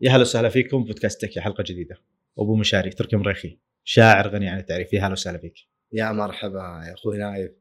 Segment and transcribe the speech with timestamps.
[0.00, 1.96] يا هلا وسهلا فيكم بودكاست حلقة جديدة.
[2.38, 4.92] أبو مشاري تركي مريخي شاعر غني عن التعريف.
[4.92, 5.54] يا هلا وسهلا فيك.
[5.92, 7.52] يا مرحبا يا أخوي نايف.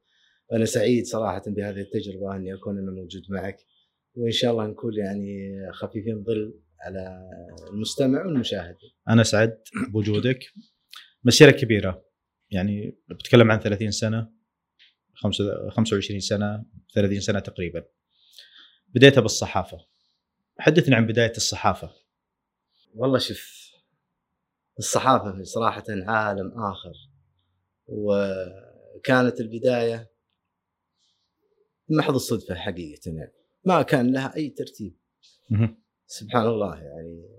[0.53, 3.57] أنا سعيد صراحة بهذه التجربة أني أكون أنا موجود معك.
[4.15, 7.29] وإن شاء الله نكون يعني خفيفين ظل على
[7.69, 8.75] المستمع والمشاهد.
[9.09, 9.57] أنا سعد
[9.89, 10.39] بوجودك.
[11.23, 12.05] مسيرة كبيرة.
[12.51, 14.29] يعني بتكلم عن 30 سنة
[15.69, 16.65] 25 سنة
[16.95, 17.85] 30 سنة تقريبا.
[18.87, 19.77] بديتها بالصحافة.
[20.59, 22.04] حدثنا عن بداية الصحافة.
[22.95, 23.71] والله شوف
[24.79, 26.93] الصحافة صراحة عالم آخر
[27.87, 30.11] وكانت البداية
[31.89, 33.33] محض الصدفة حقيقة يعني
[33.65, 34.97] ما كان لها أي ترتيب.
[36.07, 37.29] سبحان الله يعني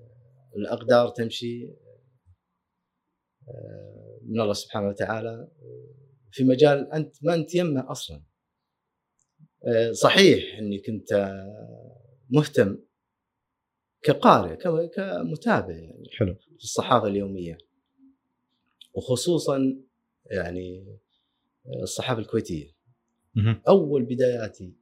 [0.56, 1.66] الأقدار تمشي
[4.23, 5.48] من الله سبحانه وتعالى
[6.32, 8.23] في مجال أنت ما أنت يمه أصلا.
[9.66, 11.34] آه، صحيح إني كنت
[12.30, 12.79] مهتم
[14.06, 14.56] كقارئ
[14.88, 16.35] كمتابع يعني حلو.
[16.35, 17.59] في الصحافة اليومية.
[18.95, 19.82] وخصوصا
[20.30, 20.96] يعني
[21.82, 22.76] الصحافة الكويتية.
[23.68, 24.74] أول بداياتي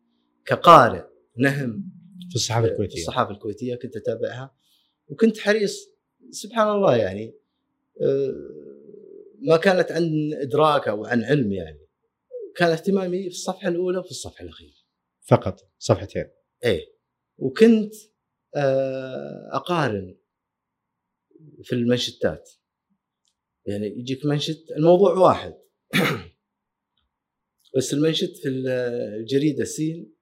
[0.47, 1.05] كقارئ
[1.37, 1.91] نهم
[2.31, 3.01] في الصحافة الكويتية.
[3.01, 4.55] الصحافة الكويتية كنت أتابعها.
[5.09, 5.89] وكنت حريص
[6.31, 7.35] سبحان الله يعني
[8.03, 8.35] آه،
[9.43, 11.81] ما كانت عن إدراك أو عن علم يعني.
[12.57, 14.75] كان اهتمامي في الصفحة الأولى وفي الصفحة الأخيرة.
[15.21, 16.25] فقط صفحتين.
[16.65, 16.95] إيه.
[17.39, 18.14] وكنت آه،
[19.53, 20.17] أقارن
[21.63, 22.51] في المنشتات
[23.67, 25.55] يعني يجيك منشت الموضوع واحد.
[27.77, 30.15] بس المنشت في الجريده سين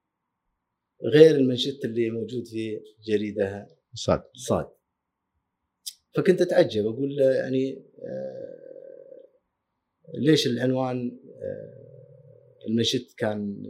[1.03, 4.23] غير المنشت اللي موجود في جريدة صاد.
[4.33, 4.69] صاد.
[6.15, 8.63] فكنت أتعجب أقول يعني آه،
[10.13, 13.63] ليش العنوان آه، المنشت كان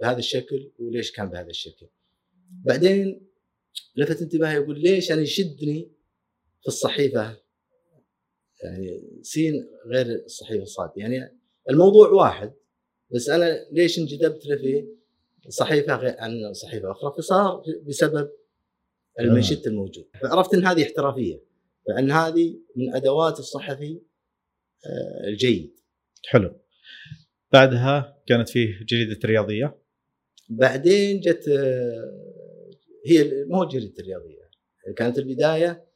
[0.00, 1.86] بهذا الشكل وليش كان بهذا الشكل؟
[2.50, 3.31] بعدين
[3.96, 5.92] لفت انتباهي يقول ليش أنا يشدني
[6.62, 7.36] في الصحيفة؟
[8.62, 11.38] يعني سين غير الصحيفة صاد يعني
[11.70, 12.52] الموضوع واحد
[13.14, 14.86] بس أنا ليش انجذبت له في
[15.48, 18.30] صحيفة غير عن صحيفة أخرى؟ فصار بسبب
[19.20, 20.08] المنشد الموجود.
[20.22, 21.42] فعرفت إن هذه احترافية
[21.86, 24.00] فإن هذه من أدوات الصحفي
[24.86, 25.74] آه، الجيد.
[26.28, 26.60] حلو.
[27.52, 29.78] بعدها كانت فيه جريدة رياضية.
[30.48, 31.44] بعدين جت
[33.06, 34.50] آه، هي مو جريدة الرياضية
[34.96, 35.88] كانت البداية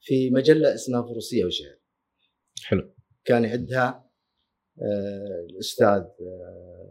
[0.00, 1.78] في مجلة اسمها فروسية وشعر
[2.64, 2.94] حلو.
[3.24, 4.10] كان يعدها
[4.82, 6.02] آه، الأستاذ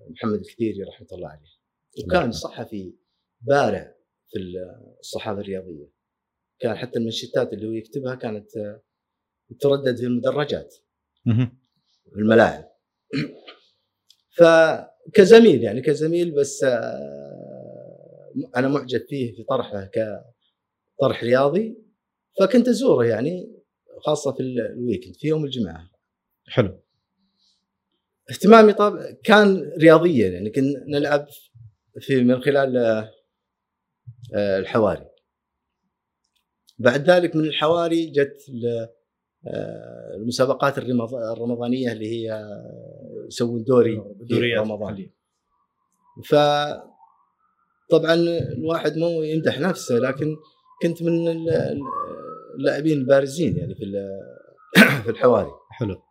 [0.09, 1.51] محمد الكثيري رحمة الله عليه.
[2.05, 2.95] وكان صحفي
[3.41, 3.95] بارع
[4.29, 4.39] في
[4.99, 5.91] الصحافة الرياضية.
[6.59, 8.49] كان حتى المنشطات اللي هو يكتبها كانت
[9.59, 10.75] تردد في المدرجات.
[12.13, 12.71] في الملاعب.
[14.37, 17.20] فكزميل يعني كزميل بس آه،
[18.55, 21.77] أنا معجب فيه في طرحه كطرح رياضي
[22.39, 23.61] فكنت أزوره يعني
[24.05, 25.89] خاصة في الويكند في يوم الجمعة.
[26.47, 26.79] حلو.
[28.31, 31.27] اهتمامي طبعا كان رياضيا يعني كنا نلعب
[31.99, 32.77] في من خلال
[34.35, 35.05] آه، الحواري.
[36.79, 38.37] بعد ذلك من الحواري جت
[39.47, 42.43] آه، المسابقات الرمضانية اللي هي
[43.27, 45.09] يسوون دوري في رمضان.
[47.91, 48.13] طبعا
[48.57, 50.35] الواحد مو يمدح نفسه لكن
[50.81, 51.28] كنت من
[52.56, 53.85] اللاعبين البارزين يعني في
[55.03, 55.52] في الحواري.
[55.72, 56.02] حلو.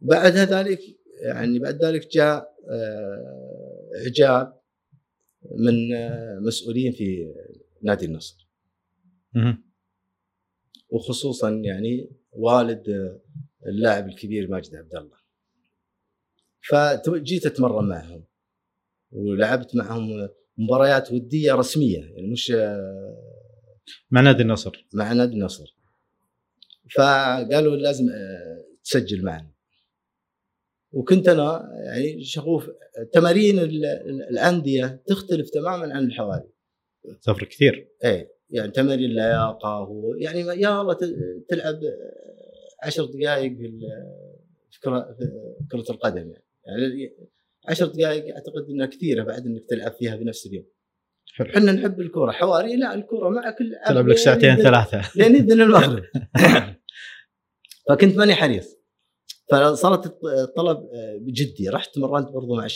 [0.00, 0.80] بعد ذلك
[1.22, 4.60] يعني بعد ذلك جاء آه، إعجاب
[5.56, 5.74] من
[6.42, 7.34] مسؤولين في
[7.82, 8.48] نادي النصر.
[10.90, 13.18] وخصوصا يعني والد
[13.66, 15.20] اللاعب الكبير ماجد عبد الله.
[16.68, 18.24] فجيت أتمرن معهم
[19.12, 20.28] ولعبت معهم
[20.60, 22.52] مباريات ودية رسمية يعني مش
[24.10, 24.86] مع نادي النصر.
[24.94, 25.76] مع نادي النصر.
[26.96, 28.06] فقالوا لازم
[28.84, 29.50] تسجل معنا.
[30.92, 32.70] وكنت أنا يعني شغوف
[33.12, 33.58] تمارين
[34.30, 36.50] الأندية تختلف تماما عن الحوالي
[37.22, 37.88] تفرق كثير.
[38.04, 39.88] إيه يعني تمارين اللياقة
[40.18, 40.96] يعني يا الله
[41.48, 41.80] تلعب
[42.82, 44.80] عشر دقائق في
[45.70, 46.44] كرة القدم يعني.
[46.66, 47.16] يعني
[47.68, 50.66] عشر دقائق أعتقد إنها كثيرة بعد إنك تلعب فيها في نفس اليوم
[51.40, 52.32] إحنا نحب الكورة.
[52.32, 53.56] حواري لا الكورة معك
[53.88, 55.02] تلعب لك ساعتين ثلاثة.
[55.16, 56.04] لين يدن المغرب.
[57.88, 58.76] فكنت ماني حريص.
[59.50, 61.68] فصارت الطلب آه، بجدي.
[61.68, 62.68] رحت مرنت برضو مع آه،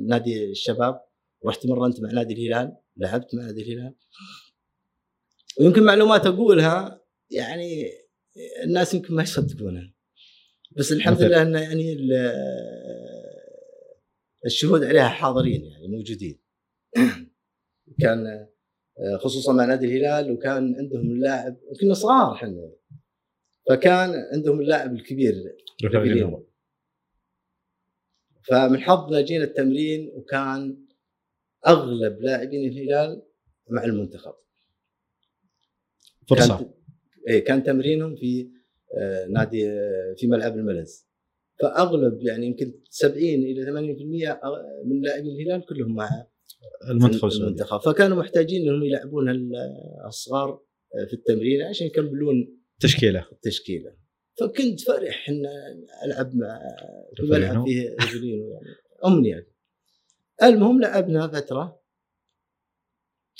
[0.00, 1.00] نادي الشباب.
[1.46, 2.76] رحت مرنت مع نادي الهلال.
[2.96, 3.94] لعبت مع نادي الهلال.
[5.60, 7.00] ويمكن معلومات أقولها
[7.30, 7.90] يعني
[8.64, 9.92] الناس يمكن ما يصدقونها.
[10.76, 11.96] بس الحمد لله انه يعني
[14.44, 16.38] الشهود عليها حاضرين يعني موجودين.
[18.00, 18.26] كان
[18.98, 22.72] آه، خصوصا مع نادي الهلال وكان عندهم اللاعب كنا صغار إحنا
[23.68, 25.34] فكان عندهم اللاعب الكبير
[28.42, 30.86] فمن حظنا جينا التمرين وكان
[31.66, 33.22] أغلب لاعبين الهلال
[33.70, 34.34] مع المنتخب.
[36.28, 36.58] فرصة.
[36.58, 36.70] كان
[37.28, 38.50] إيه كان تمرينهم في
[38.98, 41.05] آه، نادي آه، في ملعب الملز.
[41.60, 43.68] فأغلب يعني يمكن 70 إلى 80%
[44.84, 46.26] من لاعبين الهلال كلهم مع
[46.90, 47.80] المنتخب المنتخب.
[47.80, 49.28] فكانوا محتاجين إنهم يلعبون
[50.06, 50.62] الصغار
[51.08, 53.26] في التمرين عشان يكملون تشكيلة.
[53.32, 53.96] التشكيلة.
[54.40, 55.46] فكنت فرح إن
[56.04, 56.60] ألعب مع
[57.16, 58.60] في ملعب فيه يعني
[59.06, 59.48] أمنية.
[60.42, 61.82] المهم لعبنا فترة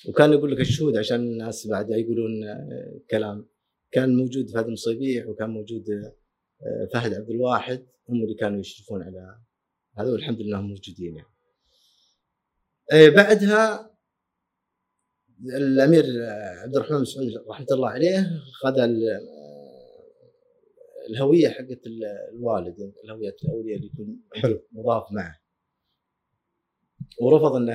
[0.08, 2.30] وكان يقول لك الشهود عشان الناس بعد يقولون
[3.10, 3.48] كلام.
[3.90, 5.84] كان موجود فهد المصيبيح وكان موجود
[6.92, 9.38] فهد عبد الواحد هم اللي كانوا يشرفون على
[9.98, 11.28] هذا والحمد لله موجودين يعني.
[12.92, 13.96] إيه، بعدها
[15.44, 16.04] الأمير
[16.62, 18.74] عبد الرحمن بن سعود رحمة الله عليه خذ
[21.10, 21.80] الهوية حقت
[22.32, 24.62] الوالد يعني الهوية الأولية اللي يكون حلو.
[24.72, 25.36] مضاف معه
[27.20, 27.72] ورفض إنه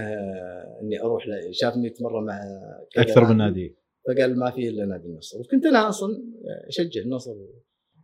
[0.81, 2.41] إني أروح شافني اتمرن مع
[2.97, 3.75] أكثر من نادي
[4.07, 6.23] فقال ما في إلا نادي النصر وكنت أنا أصلا
[6.67, 7.35] أشجع النصر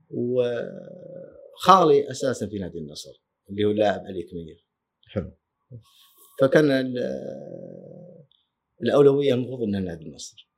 [0.09, 4.65] وخالي أساسا في نادي النصر اللي هو اللاعب علي كمير.
[5.07, 5.31] حلو.
[6.41, 6.95] فكان
[8.83, 10.49] الأولوية المفروض إنها نادي النصر.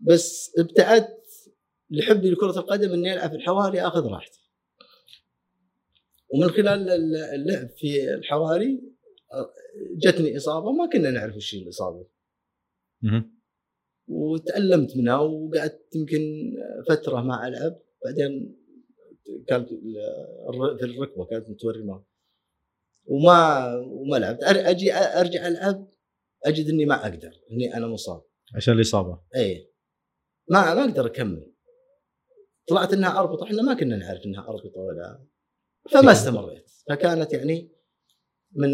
[0.00, 1.24] بس ابتعدت
[1.90, 4.40] لحبي لكرة القدم إني ألعب في الحواري أخذ راحتي.
[6.34, 6.90] ومن خلال
[7.34, 8.82] اللعب في الحواري
[9.96, 12.06] جتني إصابة ما كنا نعرف وش الإصابة.
[14.08, 16.52] وتألمت منها وقعدت يمكن
[16.88, 17.80] فترة ما ألعب.
[18.04, 18.56] بعدين
[19.46, 19.68] كانت
[20.78, 22.04] في الركبة كانت متورمه
[23.06, 24.42] وما وما لعبت.
[24.42, 25.88] أجي أرجع ألعب
[26.44, 28.22] أجد إني ما أقدر إني أنا مصاب.
[28.54, 29.20] عشان الإصابة.
[29.36, 29.70] اي
[30.48, 31.52] ما ما أقدر أكمل.
[32.66, 35.24] طلعت إنها اربطه إحنا ما كنا نعرف إنها اربطه ولا
[35.90, 36.70] فما استمريت.
[36.88, 37.72] فكانت يعني
[38.52, 38.72] من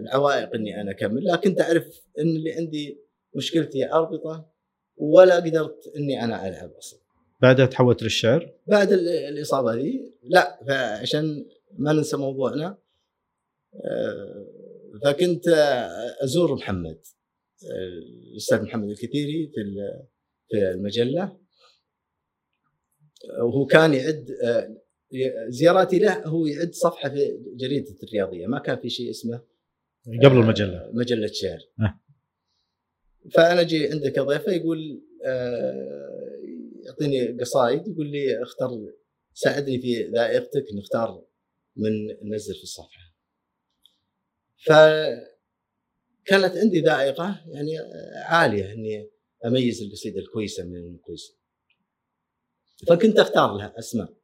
[0.00, 1.24] العوائق إني أنا أكمل.
[1.24, 3.00] لكن تعرف إن اللي عندي
[3.34, 4.50] مشكلتي اربطه
[4.96, 7.05] ولا قدرت إني أنا ألعب أصلا.
[7.40, 11.46] بعدها تحولت للشعر؟ بعد الإصابة دي لا فعشان
[11.78, 12.78] ما ننسى موضوعنا
[13.74, 14.46] آه،
[15.04, 15.48] فكنت
[16.22, 16.98] أزور محمد
[18.32, 19.60] الاستاذ محمد الكثيري في
[20.50, 21.38] في المجلة.
[23.42, 24.76] وهو كان يعد آه،
[25.48, 28.46] زياراتي له هو يعد صفحة في جريدة الرياضية.
[28.46, 29.40] ما كان في شيء اسمه
[30.24, 30.76] قبل المجلة.
[30.76, 31.58] آه، مجلة شعر.
[31.80, 32.00] أه.
[33.32, 35.02] فأنا أجي عنده كضيفه يقول
[36.86, 38.70] يعطيني قصائد يقول لي اختر
[39.34, 41.24] ساعدني في ذائقتك نختار
[41.76, 43.12] من ننزل في الصفحة.
[44.56, 45.26] فكانت
[46.56, 47.78] عندي ذائقة يعني
[48.14, 49.10] عالية إني
[49.46, 51.36] أميز القصيدة الكويسة من الكويسة.
[52.88, 54.16] فكنت أختار لها أسماء.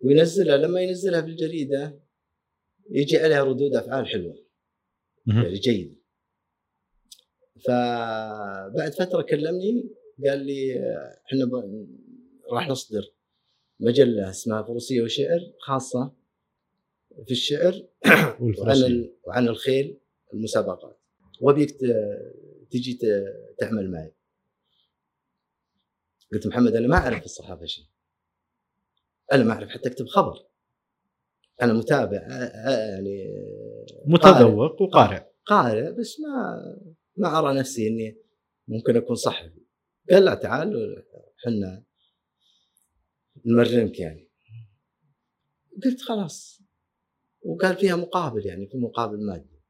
[0.00, 2.00] وينزلها لما ينزلها في الجريدة
[2.90, 4.46] يجي عليها ردود أفعال حلوة.
[5.26, 5.96] يعني جيدة.
[7.66, 9.90] فبعد فترة كلمني
[10.26, 10.74] قال لي
[11.26, 11.50] إحنا
[12.52, 13.12] راح نصدر
[13.80, 16.12] مجلة اسمها فروسية وشعر خاصة
[17.26, 17.86] في الشعر
[18.58, 19.98] وعن وعن الخيل
[20.34, 21.00] المسابقات.
[21.40, 21.70] وأبيك
[22.70, 22.98] تجي
[23.58, 24.12] تعمل معي.
[26.32, 27.84] قلت محمد أنا ما أعرف في الصحافة شيء.
[29.32, 30.46] أنا ما أعرف حتى أكتب خبر.
[31.62, 32.28] أنا متابع
[32.90, 33.28] يعني
[34.06, 35.22] متذوق وقارئ.
[35.46, 36.62] قارئ بس ما
[37.16, 38.16] ما أرى نفسي إني
[38.68, 39.63] ممكن أكون صحفي.
[40.10, 41.02] قال لا تعال
[41.38, 41.84] إحنا
[43.46, 44.30] نمرنك يعني.
[45.84, 46.62] قلت خلاص.
[47.42, 49.60] وقال فيها مقابل يعني في مقابل مادي.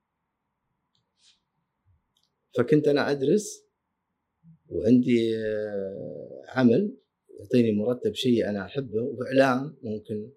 [2.59, 3.65] فكنت أنا أدرس
[4.69, 6.97] وعندي آه، عمل
[7.41, 10.33] يعطيني مرتب شيء أنا أحبه وإعلام ممكن.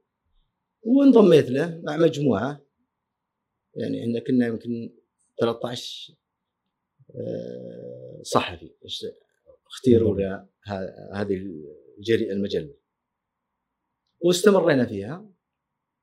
[0.82, 2.62] وانضميت له مع مجموعة.
[3.76, 4.94] يعني إحنا كنا يمكن
[5.40, 6.14] 13
[7.16, 8.76] آه، صحفي.
[9.70, 10.46] اختيروا
[11.14, 11.36] هذه
[12.32, 12.74] المجلة.
[14.20, 15.32] واستمرينا فيها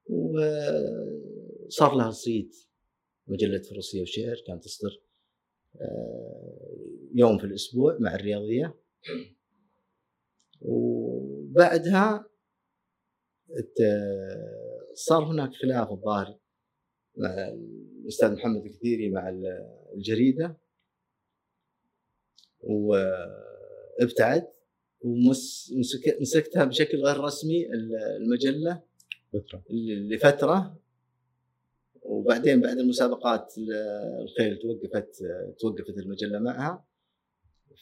[0.07, 2.57] وصار لها صيت
[3.27, 5.01] مجلة فروسية وشعر كانت تصدر
[5.81, 6.77] آه،
[7.15, 8.75] يوم في الأسبوع مع الرياضية.
[10.61, 12.27] وبعدها
[14.95, 16.39] صار هناك خلاف الظاهر
[17.17, 17.49] مع
[18.03, 19.29] الأستاذ محمد الكثيري مع
[19.95, 20.57] الجريدة.
[24.01, 24.49] وابتعد
[25.01, 27.67] ومسكتها بشكل غير رسمي
[28.21, 28.83] المجلة
[29.33, 29.65] فترة.
[29.71, 30.81] لفترة.
[32.03, 33.55] وبعدين بعد المسابقات
[34.23, 35.17] الخيل توقفت
[35.59, 36.87] توقفت المجلة معها.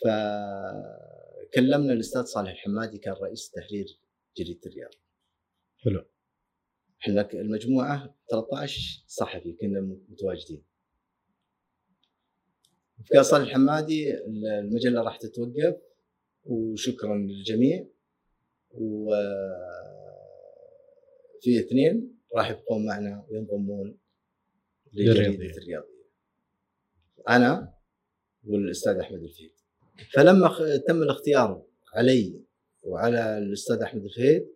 [0.05, 3.99] فكلمنا الأستاذ صالح الحمادي كان رئيس تحرير
[4.37, 4.91] جريدة الرياض.
[5.77, 6.05] حلو.
[7.03, 10.65] إحنا المجموعة 13 صحفي كنا متواجدين.
[13.15, 15.77] قال صالح الحمادي المجلة راح تتوقف.
[16.45, 17.87] وشكرا للجميع.
[18.75, 19.15] و
[21.41, 23.99] في اثنين راح يبقون معنا وينضمون
[24.93, 26.03] لجريدة الرياضية.
[27.29, 27.75] أنا
[28.45, 29.53] والأستاذ أحمد الفهيد
[30.15, 30.49] فلما
[30.89, 32.43] تم الاختيار علي
[32.83, 34.49] وعلى الأستاذ أحمد الفهيد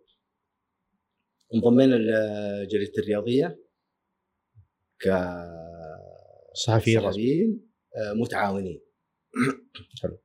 [1.53, 3.59] انضمينا لجريدة الرياضية
[4.99, 5.07] ك
[6.53, 7.01] صحفيين.
[7.01, 8.81] صحفيين آه، متعاونين.
[10.01, 10.17] حلو.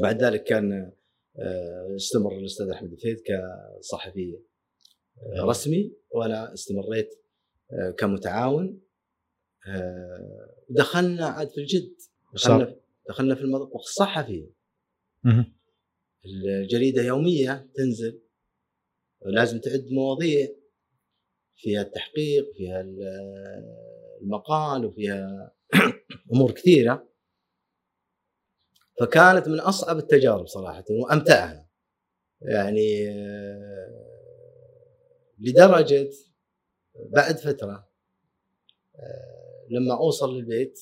[0.00, 0.92] بعد ذلك كان
[1.38, 4.38] آه، استمر الأستاذ أحمد الفهيد كصحفي
[5.18, 7.10] آه، رسمي وأنا استمريت
[7.98, 8.80] كمتعاون.
[10.70, 11.96] دخلنا عاد في الجد.
[12.34, 12.76] دخلنا
[13.08, 14.50] دخلنا في المطبخ الصحفي.
[16.26, 18.22] الجريدة يومية تنزل.
[19.26, 20.48] لازم تعد مواضيع.
[21.56, 22.80] فيها التحقيق فيها
[24.22, 25.52] المقال وفيها
[26.34, 27.08] أمور كثيرة.
[29.00, 31.68] فكانت من أصعب التجارب صراحة وأمتعها.
[32.42, 33.08] يعني
[35.38, 36.10] لدرجة
[37.10, 37.88] بعد فترة
[39.70, 40.80] لما أوصل للبيت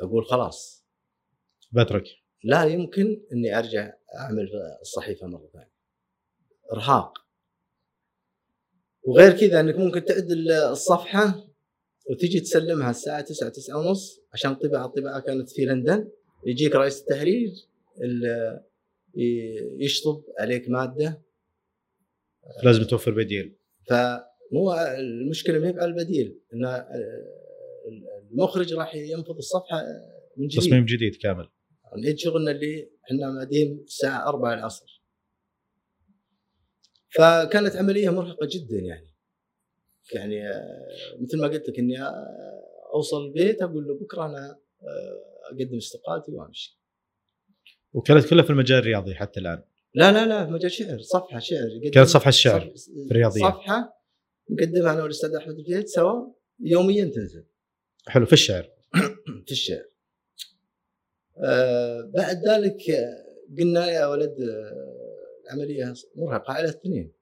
[0.00, 0.84] أقول خلاص.
[1.72, 2.04] بترك
[2.44, 4.48] لا يمكن إني أرجع أعمل
[4.80, 5.72] الصحيفة مرة ثانية.
[6.72, 7.18] إرهاق.
[9.02, 10.30] وغير كذا إنك ممكن تعد
[10.70, 11.48] الصفحة
[12.10, 16.10] وتجي تسلمها الساعة 9 9 ونص عشان الطباعه الطباعه كانت في لندن.
[16.46, 17.50] يجيك رئيس التحرير
[19.78, 21.22] يشطب عليك مادة.
[22.64, 23.56] لازم توفر بديل.
[23.88, 26.84] فمو المشكلة ما هي على البديل إن
[28.30, 29.82] المخرج راح ينفض الصفحة
[30.36, 30.60] من جديد.
[30.60, 31.48] تصميم جديد كامل.
[32.02, 35.02] نعيد شغلنا اللي إحنا بادين الساعة 4 العصر.
[37.08, 39.14] فكانت عملية مرهقة جدا يعني.
[40.14, 40.42] يعني
[41.20, 41.96] مثل ما قلت لك إني
[42.94, 46.80] أوصل البيت أقول له بكرة أنا آه، أقدم استقالتي وأمشي.
[47.92, 49.62] وكانت كلها في المجال الرياضي حتى الآن.
[49.94, 52.74] لا لا لا في مجال شعر صفحة شعر كانت صفحة الشعر
[53.10, 54.04] الرياضية صفحة
[54.50, 57.46] نقدمها أنا والأستاذ أحمد الفيت سوا يوميا تنزل.
[58.06, 58.70] حلو في الشعر.
[59.46, 59.84] في الشعر.
[61.44, 62.82] آه بعد ذلك
[63.58, 64.36] قلنا يا ولد
[65.44, 67.12] العملية مرهقة على الاثنين.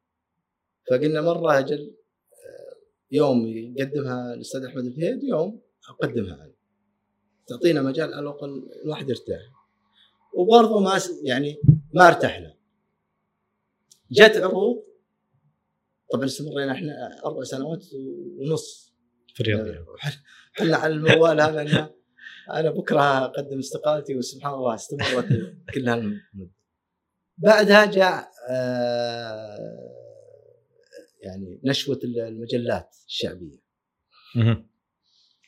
[0.90, 1.94] فقلنا مرة أجل
[3.10, 6.52] يوم يقدمها الأستاذ أحمد الفهيد ويوم أقدمها أنا
[7.46, 9.40] تعطينا مجال على الأقل الواحد يرتاح.
[10.34, 11.60] وبرضه ما يعني
[11.94, 12.54] ما ارتحنا.
[14.10, 14.84] جت عروض
[16.12, 17.84] طبعا استمرينا إحنا أربع سنوات
[18.38, 18.92] ونص.
[19.34, 19.84] في الرياضية.
[20.52, 21.94] حنا على الموال هذا أنا
[22.50, 26.20] أنا بكرة أقدم استقالتي وسبحان الله استمرت كل هالمدة.
[27.38, 30.02] بعدها جاء آه
[31.20, 33.62] يعني نشوة المجلات الشعبية.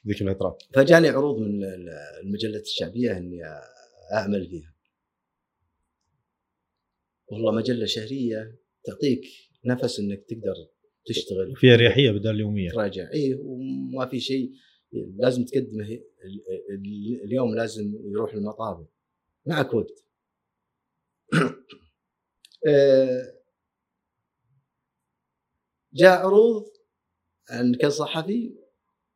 [0.06, 0.58] ذيك الفترة.
[0.75, 1.64] فجاني عروض من
[2.23, 3.40] المجلات الشعبية إني
[4.12, 4.75] أعمل فيها.
[7.26, 9.23] والله مجلة شهرية تعطيك
[9.64, 10.54] نفس إنك تقدر
[11.06, 11.56] تشتغل.
[11.56, 13.11] فيها اريحيه بدل اليوميه تراجع.
[13.12, 14.52] اي وما في شيء
[14.92, 16.00] لازم تقدمه.
[17.25, 18.87] اليوم لازم يروح المطابع
[19.46, 20.04] معك وقت.
[22.68, 23.34] آه،
[25.94, 26.64] جاء عروض
[27.50, 28.63] عن كصحفي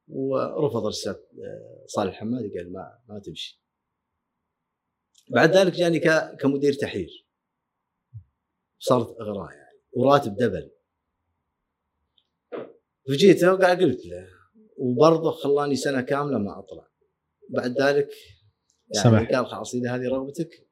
[0.08, 3.62] ورفض الاستاذ آه، صالح الحمادي قال ما ما تمشي.
[5.30, 6.00] بعد ذلك جاني
[6.40, 7.26] كمدير تحرير.
[8.78, 10.70] صارت إغراء يعني وراتب دبل.
[13.08, 14.28] فجيته وقاعد قلت له
[14.76, 16.88] وبرضه خلاني سنة كاملة ما أطلع.
[17.48, 18.10] بعد ذلك
[18.94, 19.30] يعني سمح.
[19.30, 20.68] قال خلاص إذا هذه رغبتك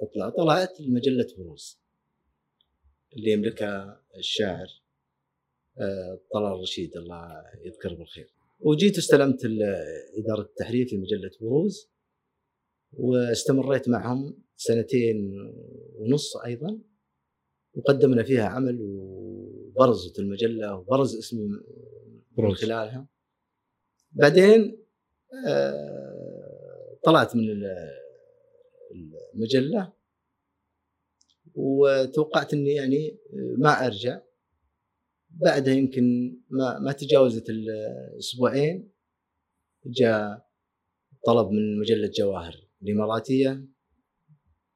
[0.00, 0.30] اطلع.
[0.30, 1.80] طلعت لمجلة بروز
[3.16, 4.66] اللي يملكها الشاعر
[5.78, 8.34] آه، طلال رشيد الله يذكره بالخير.
[8.58, 9.44] وجيت استلمت
[10.18, 11.90] إدارة التحرير في مجلة بروز
[12.92, 15.32] واستمريت معهم سنتين
[15.94, 16.80] ونص أيضا
[17.74, 21.48] وقدمنا فيها عمل وبرزت المجلة وبرز اسمي
[22.38, 23.08] من خلالها.
[24.12, 24.84] بعدين
[25.48, 27.42] آه، طلعت من
[29.34, 29.92] المجلة
[31.54, 33.18] وتوقعت إني يعني
[33.58, 34.20] ما أرجع.
[35.42, 38.92] بعدها يمكن ما ما تجاوزت الأسبوعين
[39.86, 40.48] جاء
[41.26, 43.64] طلب من مجلة جواهر الإماراتية.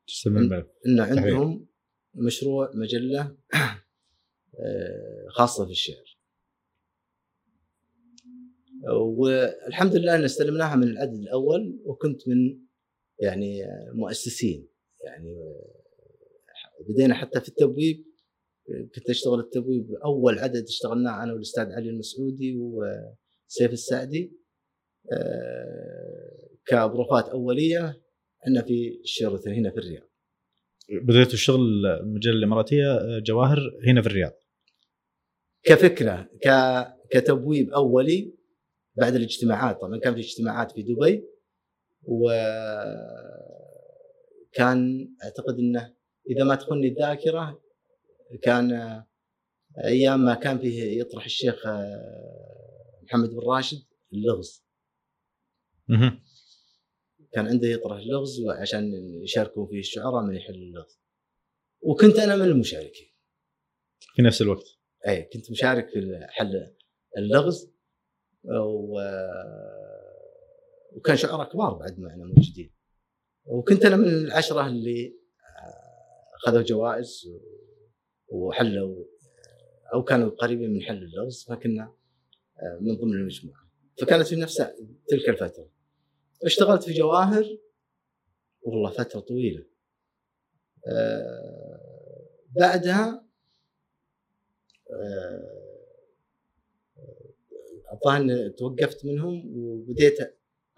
[0.06, 1.66] تستمر إن عندهم
[2.14, 3.36] مشروع مجلة
[4.60, 6.18] آه، خاصة في الشعر.
[8.90, 12.60] والحمد لله أن استلمناها من العدد الأول وكنت من
[13.20, 13.62] يعني
[13.94, 14.68] مؤسسين
[15.04, 15.36] يعني
[16.88, 18.07] بدينا حتى في التبويب.
[18.94, 24.32] كنت اشتغل التبويب اول عدد اشتغلناه أنا والأستاذ علي المسعودي وسيف السعدي.
[25.12, 28.02] آه، كبروفات أولية
[28.42, 30.08] إحنا في الشيراتون هنا في الرياض.
[31.02, 34.32] بديتوا الشغل المجله الإماراتية جواهر هنا في الرياض.
[35.62, 36.48] كفكرة ك
[37.10, 38.34] كتبويب أولي
[38.96, 39.80] بعد الاجتماعات.
[39.80, 41.24] طبعا كان في اجتماعات في دبي
[42.02, 42.38] وكان
[45.24, 45.94] أعتقد إنه
[46.30, 47.60] إذا ما تخني الذاكرة
[48.42, 49.02] كان
[49.84, 51.66] أيام ما كان فيه يطرح الشيخ
[53.02, 53.82] محمد بن راشد
[54.12, 54.64] اللغز.
[57.32, 58.92] كان عنده يطرح اللغز عشان
[59.22, 61.00] يشاركوا فيه الشعراء من يحل اللغز.
[61.80, 63.08] وكنت أنا من المشاركين.
[63.98, 64.66] في نفس الوقت.
[65.08, 66.74] أي كنت مشارك في حل
[67.18, 67.72] اللغز
[68.44, 69.00] و...
[70.92, 72.74] وكان شعراء كبار بعد معنا موجودين.
[73.44, 75.18] وكنت أنا من العشرة اللي
[76.34, 77.28] أخذوا جوائز
[78.28, 79.04] وحلوا
[79.94, 81.94] أو كانوا قريبين من حل اللغز فكنا
[82.80, 83.68] من ضمن المجموعة.
[84.00, 84.56] فكانت في نفس
[85.08, 85.70] تلك الفترة.
[86.44, 87.58] اشتغلت في جواهر
[88.62, 89.66] والله فترة طويلة.
[92.56, 93.28] بعدها
[97.92, 100.18] الظاهر توقفت منهم وبديت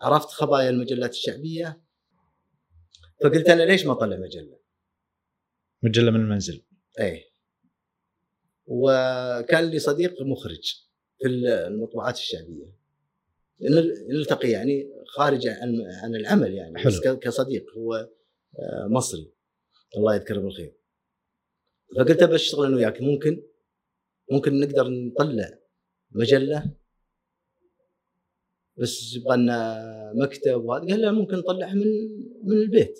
[0.01, 1.83] عرفت خبايا المجلات الشعبية.
[3.25, 4.59] فقلت أنا ليش ما أطلع مجلة؟
[5.83, 6.63] مجلة من المنزل.
[7.01, 7.30] إيه.
[8.73, 10.75] وكان لي صديق مخرج
[11.19, 12.81] في المطبوعات الشعبية.
[14.09, 16.91] نلتقي يعني خارج عن عن العمل يعني حلو.
[16.91, 18.09] بس كصديق هو
[18.89, 19.33] مصري.
[19.97, 20.73] الله يذكره بالخير.
[21.97, 23.43] فقلت بشتغل أنا وياك ممكن؟
[24.33, 25.59] ممكن نقدر نطلع
[26.11, 26.71] مجلة؟
[28.77, 30.87] بس يبغى لنا مكتب وهذا.
[30.87, 31.87] قال لا ممكن نطلعها من
[32.45, 32.99] من البيت.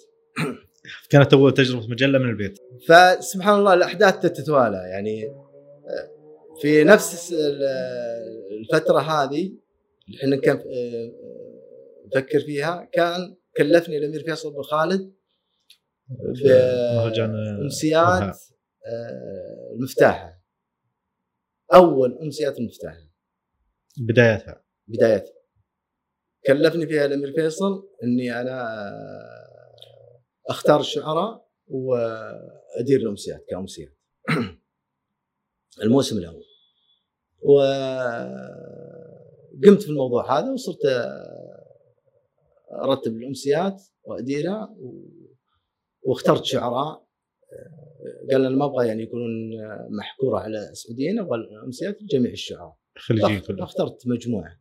[1.11, 2.59] كانت أول تجربة مجلة من البيت.
[2.89, 5.50] فسبحان الله الأحداث تتوالى يعني.
[6.61, 7.35] في نفس
[8.61, 9.53] الفترة هذه
[10.09, 10.65] اللي إحنا كان
[12.07, 15.15] نفكر فيها كان كلفني الأمير فيصل بن خالد
[16.45, 18.37] بامسيات
[19.75, 20.41] المفتاحه
[21.75, 23.11] أول أمسيات المفتاحه
[23.99, 24.65] بدايتها.
[24.87, 25.33] بدايتها.
[26.47, 28.69] كلفني فيها الأمير فيصل إني أنا
[30.49, 33.97] أختار الشعراء وأدير الأمسيات كأمسيات.
[35.83, 36.45] الموسم الأول.
[37.43, 37.63] وقمت
[39.83, 40.79] في الموضوع هذا وصرت
[42.73, 44.77] أرتب الأمسيات وأديرها
[46.03, 47.07] واخترت شعراء.
[48.33, 49.51] قال أنا ما أبغى يعني يكونون
[49.91, 52.77] محكورة على سعوديين أبغى الأمسيات لجميع الشعراء.
[52.97, 53.63] خليجيين كلهم.
[53.63, 54.61] اخترت مجموعة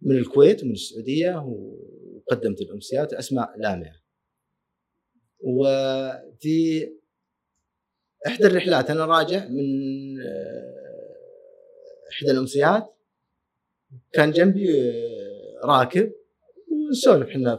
[0.00, 3.94] من الكويت ومن السعودية وقدمت الأمسيات أسماء لامعة.
[5.40, 6.88] وفي
[8.26, 9.64] إحدى الرحلات أنا راجع من
[12.12, 12.96] إحدى الأمسيات.
[14.12, 14.66] كان جنبي
[15.64, 16.12] راكب.
[16.72, 17.56] ونسولف إحنا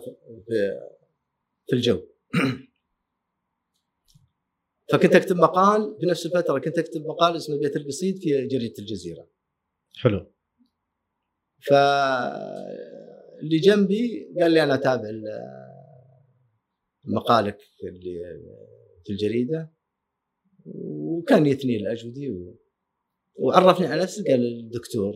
[1.68, 2.02] في الجو.
[4.92, 9.28] فكنت أكتب مقال في نفس الفترة كنت أكتب مقال اسمه بيت القصيد في جريدة الجزيرة.
[9.98, 10.34] حلو.
[11.68, 15.10] فاللي جنبي قال لي أنا أتابع
[17.04, 18.42] مقالك اللي
[19.06, 19.77] في الجريدة.
[20.76, 22.60] وكان يثني الأجودي و...
[23.36, 25.16] وعرفني على نفسه قال الدكتور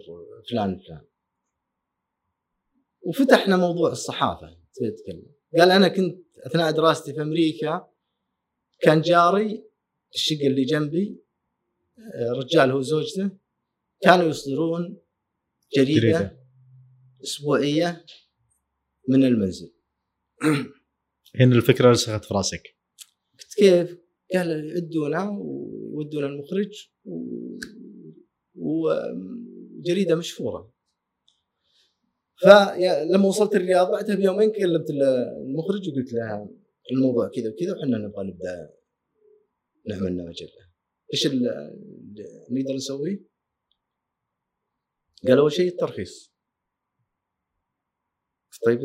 [0.49, 1.01] فلان فلان
[3.01, 5.25] وفتحنا موضوع الصحافة تتكلم
[5.57, 7.87] قال أنا كنت أثناء دراستي في أمريكا
[8.81, 9.63] كان جاري
[10.15, 11.21] الشقة اللي جنبي
[12.37, 13.29] رجال هو وزوجته
[14.01, 15.01] كانوا يصدرون
[15.75, 16.45] جريدة, جريدة.
[17.23, 18.05] أسبوعية
[19.07, 19.73] من المنزل
[21.39, 22.75] هنا الفكرة رسخت في راسك
[23.33, 24.00] قلت كيف؟
[24.33, 26.89] قال يعدونا ويودونا المخرج.
[28.55, 30.73] وجريدة مشهوره
[32.41, 36.49] فلما وصلت الرياض بعدها بيومين كلمت المخرج وقلت له
[36.91, 38.73] الموضوع كذا وكذا وحنا نبغى نبدأ
[39.87, 40.49] نعمل لنا مجلة
[41.13, 41.77] إيش اللي
[42.49, 43.25] نقدر نسويه؟
[45.27, 46.30] قال أول شيء الترخيص
[48.65, 48.79] طيب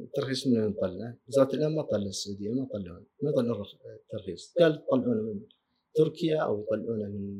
[0.00, 3.64] الترخيص من نطلع؟ وزارة الإعلام ما طلع السعودية ما طلعون ما طلعوا
[4.02, 4.54] الترخيص.
[4.60, 5.40] قال يطلعونه من
[5.94, 7.38] تركيا أو يطلعونه من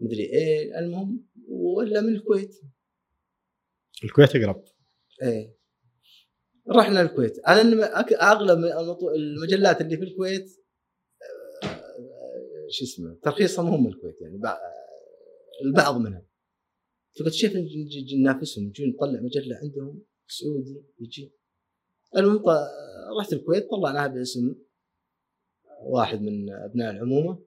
[0.00, 2.60] مدري إيه المهم ولا من الكويت.
[4.04, 4.64] الكويت أقرب.
[5.22, 5.56] إيه.
[6.70, 7.38] رحنا الكويت.
[7.38, 8.00] أنا
[8.32, 8.58] أغلب
[9.16, 10.66] المجلات اللي في الكويت
[12.68, 14.40] شو اسمه ترخيصها مو من الكويت يعني
[15.64, 16.26] البعض منها
[17.18, 20.02] فقلت شوف نجي ننافسهم نجي نطلع مجلة عندهم.
[20.28, 21.32] سعودي يجي
[22.16, 22.42] المهم
[23.20, 24.54] رحت الكويت طلعناها باسم
[25.82, 27.46] واحد من أبناء العمومة.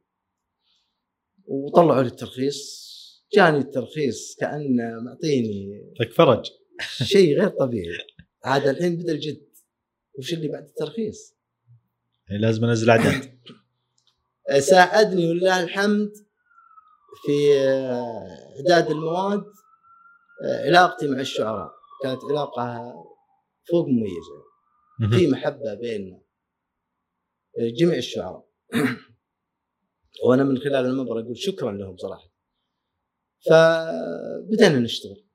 [1.46, 2.89] وطلعوا لي الترخيص.
[3.34, 6.52] جاني الترخيص كأنه معطيني لك فرج.
[7.04, 7.98] شيء غير طبيعي.
[8.44, 9.50] عاد الحين بدا الجد
[10.13, 11.36] وش اللي بعد الترخيص؟
[12.30, 13.39] يعني لازم أنزل عدد.
[14.60, 16.12] ساعدني ولله الحمد
[17.26, 19.44] في آه، إعداد المواد
[20.46, 21.79] آه، علاقتي مع الشعراء.
[22.04, 22.94] كانت علاقة
[23.72, 24.50] فوق مميزة.
[25.18, 26.22] في محبة بين
[27.60, 28.50] جميع الشعراء.
[30.26, 32.30] وأنا من خلال المنبر أقول شكرا لهم صراحة.
[33.50, 35.26] فبدأنا نشتغل.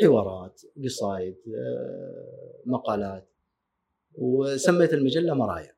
[0.00, 3.30] حوارات قصايد آه، مقالات.
[4.14, 5.76] وسميت المجلة مرايا.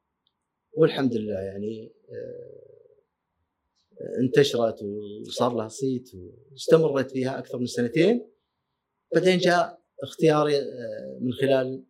[0.73, 2.67] والحمد لله يعني آه،
[4.21, 4.83] انتشرت
[5.27, 8.36] وصار لها صيت واستمرت فيها أكثر من سنتين.
[9.15, 11.85] بعدين جاء اختياري آه، من خلال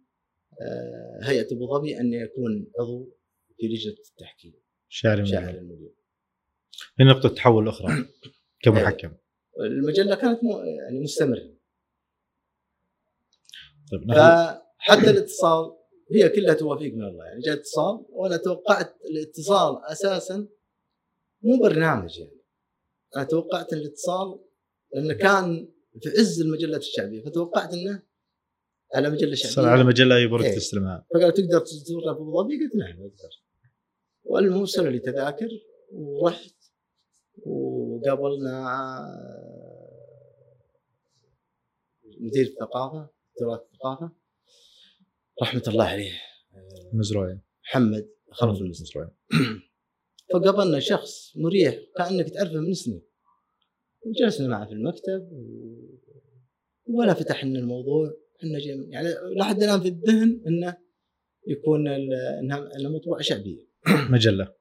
[0.60, 3.16] آه، هيئة أبو ظبي اني اكون عضو
[3.56, 4.54] في لجنة التحكيم.
[4.88, 5.94] شاعر شاعر المدير.
[7.00, 8.06] هنا نقطة تحول أخرى
[8.62, 9.12] كمحكم.
[9.60, 11.56] المجلة كانت م- يعني مستمرة.
[13.92, 15.76] طيب ناخذ فحتى الاتصال
[16.12, 17.24] هي كلها توافيق من الله.
[17.24, 20.48] يعني جاء اتصال وأنا توقعت الاتصال أساسا
[21.42, 22.40] مو برنامج يعني.
[23.16, 24.40] أنا توقعت الاتصال
[24.94, 25.68] لأنه كان
[26.02, 27.24] في عز المجلات الشعبية.
[27.24, 28.02] فتوقعت إنه
[28.94, 30.56] على مجلة صار شعبيه على مجلة يبغى إيه.
[30.56, 33.42] تستلمها فقالوا تقدر تزورنا في أبو ظبي؟ قلت نعم أقدر.
[34.24, 35.48] والمهم ارسلوا لي تذاكر
[35.92, 36.54] ورحت
[37.46, 38.66] وقابلنا
[42.20, 44.12] مدير الثقافة دكتوراه الثقافة.
[45.42, 46.12] رحمة الله عليه.
[46.92, 48.86] مزروعين محمد خلف المسلم.
[48.86, 49.10] مزروعين
[50.32, 53.02] فقابلنا شخص مريح كأنك تعرفه من سنين.
[54.06, 55.76] وجلسنا معه في المكتب و...
[56.86, 58.12] ولا فتح لنا الموضوع.
[58.38, 60.76] إحنا يعني لحد الآن في الذهن إنه
[61.46, 63.66] يكون ال- إنها مطبوعه شعبية.
[64.12, 64.54] مجلة.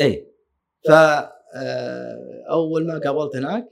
[0.00, 0.32] اي
[0.86, 0.90] ف
[1.54, 3.68] آه، أول ما قابلت هناك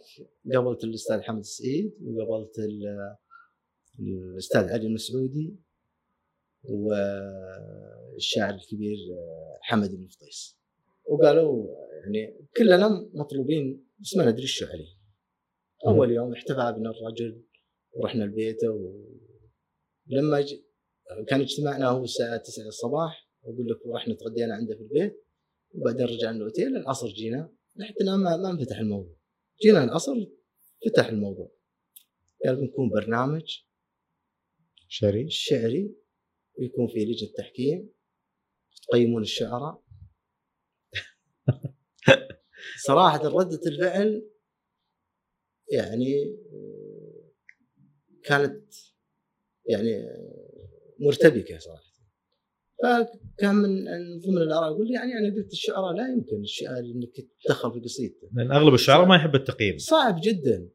[0.54, 3.16] قابلت الأستاذ حمد السعيد وقابلت ال-
[4.00, 5.56] الأستاذ علي المسعودي
[6.64, 10.56] والشاعر الكبير آه، حمد بن فطيس
[11.04, 11.66] وقالوا
[12.04, 14.94] يعني كلنا مطلوبين بس ما ندري شو عليه.
[15.86, 17.44] أول يوم احتفى بنا الرجل
[17.92, 20.54] ورحنا لبيته ولما ج...
[21.28, 25.24] كان اجتماعنا هو الساعة 9 الصباح أقول لك رحنا تغدينا عنده في البيت
[25.74, 27.54] وبعدين رجعنا الاوتيل العصر جينا
[28.00, 29.16] الآن ما, ما انفتح الموضوع.
[29.62, 30.14] جينا العصر
[30.86, 31.52] فتح الموضوع.
[32.44, 33.58] قال بنكون برنامج
[34.88, 35.30] شعري.
[35.30, 35.96] شعري
[36.58, 37.90] ويكون في لجنة تحكيم
[38.88, 39.83] تقيمون الشعراء
[42.86, 44.30] صراحة ردة الفعل
[45.72, 47.30] يعني آه،
[48.24, 48.74] كانت
[49.68, 50.68] يعني آه،
[51.00, 51.94] مرتبكة صراحة.
[52.82, 57.12] فكان من من ضمن الآراء يقول يعني أنا قلت الشعراء لا يمكن الشعر إنك
[57.44, 58.30] تدخل في قصيدته.
[58.34, 59.78] لأن أغلب الشعراء ما يحب التقييم.
[59.78, 60.68] صعب جدا.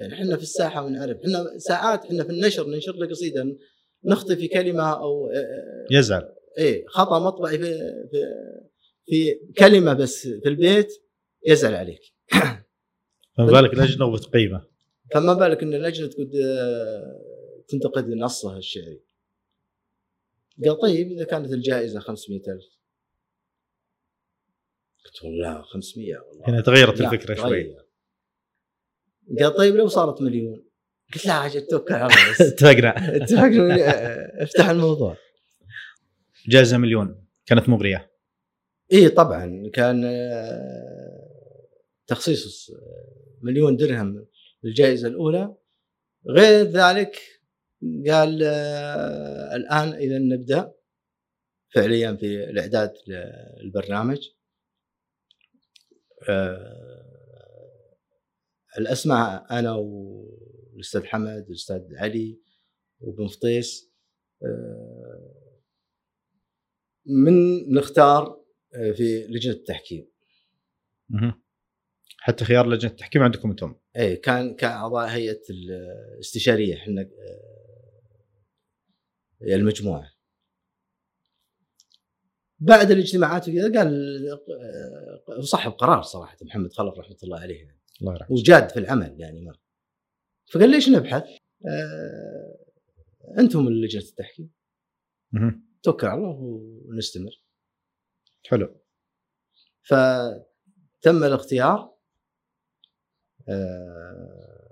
[0.00, 1.16] يعني إحنا في الساحة ونعرف.
[1.16, 3.56] إحنا ساعات إحنا في النشر ننشر لك قصيدة
[4.04, 6.34] نخطي في كلمة أو آه، يزعل.
[6.58, 7.78] إيه خطأ مطبعي في
[8.10, 8.24] في
[9.08, 10.92] في كلمة بس في البيت
[11.46, 12.00] يزعل عليك.
[13.36, 14.66] فما بالك لجنة وبتقيمه
[15.14, 16.30] فما بالك إن اللجنه تقول
[17.68, 19.00] تنتقد نصها الشعري.
[20.64, 22.62] قال طيب إذا كانت الجائزة 500000
[25.04, 26.48] قلت لا 500 والله.
[26.48, 27.76] هنا تغيرت الفكرة شوي.
[29.40, 30.64] قال طيب لو صارت مليون.
[31.14, 32.40] قلت لا عجل توكل على الله بس.
[32.52, 35.16] اتفقنا اتفقنا افتح الموضوع.
[36.48, 37.26] جائزة مليون.
[37.46, 38.10] كانت مغرية.
[38.92, 41.28] اي طبعا كان آه،
[42.06, 42.70] تخصيص
[43.42, 44.26] مليون درهم
[44.62, 45.54] للجائزة الأولى.
[46.28, 47.16] غير ذلك
[48.08, 50.72] قال آه، الآن إذا نبدأ
[51.74, 52.92] فعليا في الإعداد
[53.62, 54.28] للبرنامج.
[56.28, 57.04] آه،
[58.78, 62.40] الأسماء أنا والأستاذ حمد والاستاذ علي
[63.00, 63.92] وبن فطيس.
[64.42, 65.34] آه،
[67.06, 67.34] من
[67.74, 68.37] نختار آه،
[68.96, 70.08] في لجنة التحكيم
[71.08, 71.42] مهم.
[72.18, 77.00] حتى خيار لجنة التحكيم عندكم أنتم اي كان كأعضاء هيئة الاستشارية إحنا
[79.42, 80.12] آه، المجموعة
[82.58, 84.28] بعد الاجتماعات وكذا قال
[85.28, 87.80] آه، صاحب قرار صراحة محمد خلف رحمة الله عليه يعني.
[88.00, 89.54] الله يرحمه وجاد في العمل يعني ما
[90.52, 91.24] فقال ليش نبحث؟
[91.68, 92.58] آه،
[93.38, 94.50] أنتم لجنة التحكيم.
[95.82, 96.36] توكل على الله
[96.88, 97.47] ونستمر
[98.46, 98.80] حلو
[99.82, 101.98] فتم الاختيار
[103.48, 104.68] آه،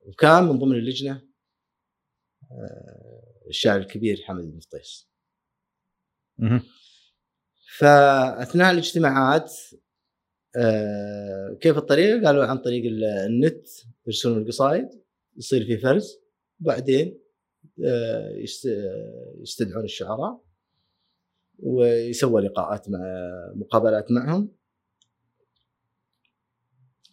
[0.00, 1.22] وكان من ضمن اللجنة
[2.52, 5.08] آه، الشاعر الكبير حمد بن طيس
[6.38, 6.62] مهم.
[7.78, 9.52] فأثناء الاجتماعات
[10.58, 13.66] آه، كيف الطريقة؟ قالوا عن طريق ال- النت
[14.06, 14.88] يرسلون القصائد
[15.36, 16.18] يصير في فرز
[16.60, 17.20] وبعدين
[18.34, 18.68] يست-
[19.40, 20.44] يستدعون الشعراء
[21.58, 22.98] ويسوى لقاءات مع
[23.54, 24.52] مقابلات معهم.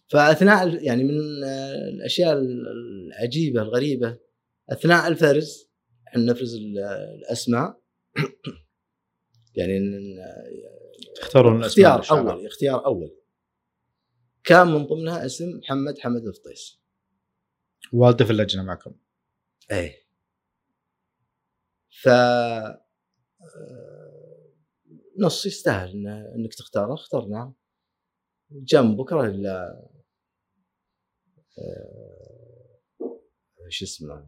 [0.08, 4.18] فأثناء يعني من آه، الأشياء العجيبة الغريبة
[4.70, 5.70] أثناء الفرز
[6.08, 6.78] إحنا نفرز ال-
[7.18, 7.80] الأسماء.
[9.56, 10.16] يعني ن-
[11.16, 12.18] تختارون الأسماء اختيار.
[12.30, 13.16] أول اختيار أول.
[14.44, 16.80] كان من ضمنها اسم محمد حمد الفطيس.
[17.92, 18.94] والدة في اللجنة معكم.
[19.70, 20.04] إيه.
[22.02, 22.80] ف آه،
[25.18, 27.54] نص يستاهل إنك تختاره اخترناه
[28.50, 29.82] جاء من بكرة إلا
[31.58, 32.80] آه،
[33.68, 34.26] شو اسمه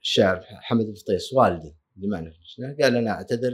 [0.00, 3.52] الشاعر حمد الفطيس والدي اللي معنا في اللجنة، قال أنا أعتذر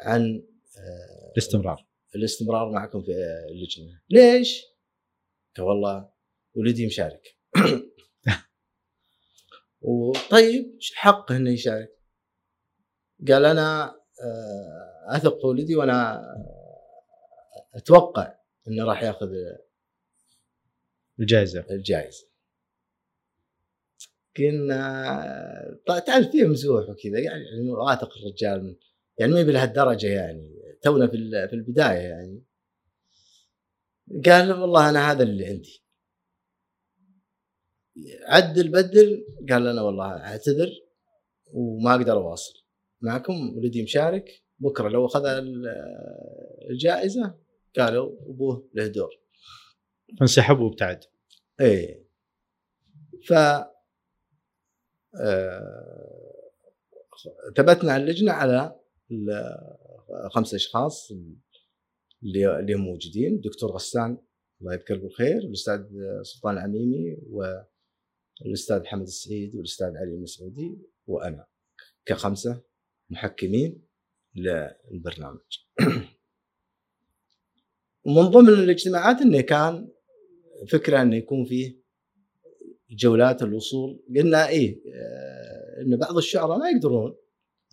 [0.00, 0.42] عن
[0.78, 1.86] آه، الاستمرار.
[2.14, 3.12] الاستمرار معكم في
[3.50, 4.00] اللجنة.
[4.10, 4.62] ليش؟
[5.56, 6.10] قال والله
[6.54, 7.22] ولدي مشارك.
[9.80, 11.98] وطيب حقه إنه يشارك؟
[13.28, 13.84] قال أنا
[14.22, 16.22] آه، أثق في ولدي وأنا
[17.74, 18.34] أتوقع
[18.68, 19.28] إنه راح يأخذ
[21.20, 21.64] الجائزة.
[21.70, 22.26] الجائزة.
[24.36, 28.76] كنا طيب تعرف فيه مزوح وكذا يعني واثق الرجال
[29.18, 32.42] يعني ما بلهالدرجه يعني تونا في في البداية يعني.
[34.26, 35.82] قال والله أنا هذا اللي عندي.
[38.26, 40.70] عدل بدل قال أنا والله أعتذر
[41.46, 42.64] وما أقدر أواصل.
[43.00, 44.45] معكم ولدي مشارك.
[44.58, 45.66] بكرة لو أخذ ال-
[46.70, 47.34] الجائزة
[47.78, 49.10] قالوا أبوه له دور.
[50.20, 51.00] فانسحب وابتعد.
[51.60, 52.06] إيه
[53.28, 53.32] ف
[55.20, 56.42] آه،
[57.56, 61.12] ثبتنا على اللجنة على ال- خمس أشخاص
[62.22, 63.34] اللي اللي هم موجودين.
[63.34, 64.18] الدكتور غسان
[64.60, 65.84] الله يذكره بالخير والأستاذ
[66.22, 71.46] سلطان العميمي والأستاذ حمد السعيد والأستاذ علي المسعودي وأنا
[72.06, 72.62] كخمسة
[73.10, 73.85] محكمين.
[74.36, 75.40] للبرنامج.
[78.06, 79.88] ومن ضمن الاجتماعات إنه كان
[80.68, 81.86] فكرة إنه يكون فيه
[82.90, 84.02] جولات الوصول.
[84.16, 87.16] قلنا إيه آه، ان بعض الشعراء ما يقدرون.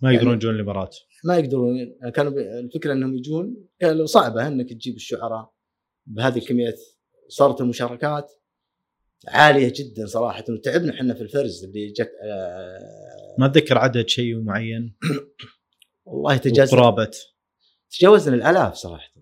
[0.02, 0.96] ما يقدرون يعني- يجون الإمارات.
[1.24, 1.96] ما يقدرون.
[2.14, 3.66] كانوا الفكرة إنهم يجون.
[4.04, 5.54] صعبة إنك تجيب الشعراء
[6.06, 6.74] بهذه الكمية.
[7.28, 8.32] صارت المشاركات
[9.28, 10.44] عالية جدا صراحة.
[10.48, 14.96] وتعبنا إحنا في الفرز اللي جت آه، ما أتذكر عدد شيء معين.
[16.04, 17.10] والله تجاوزنا قرابه
[17.90, 19.14] تجاوزنا الألاف صراحة.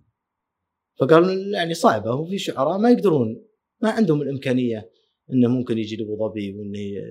[1.01, 3.45] فقالوا يعني صعبة وفي شعراء ما يقدرون
[3.81, 4.91] ما عندهم الإمكانية
[5.33, 7.03] إنه ممكن يجي لأبو ظبي وإنه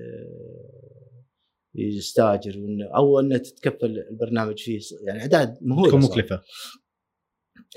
[1.74, 4.80] يستاجر وانه أو إنه تتكفل البرنامج فيه.
[5.06, 6.02] يعني أعداد مهولة تكون.
[6.04, 6.42] مكلفة.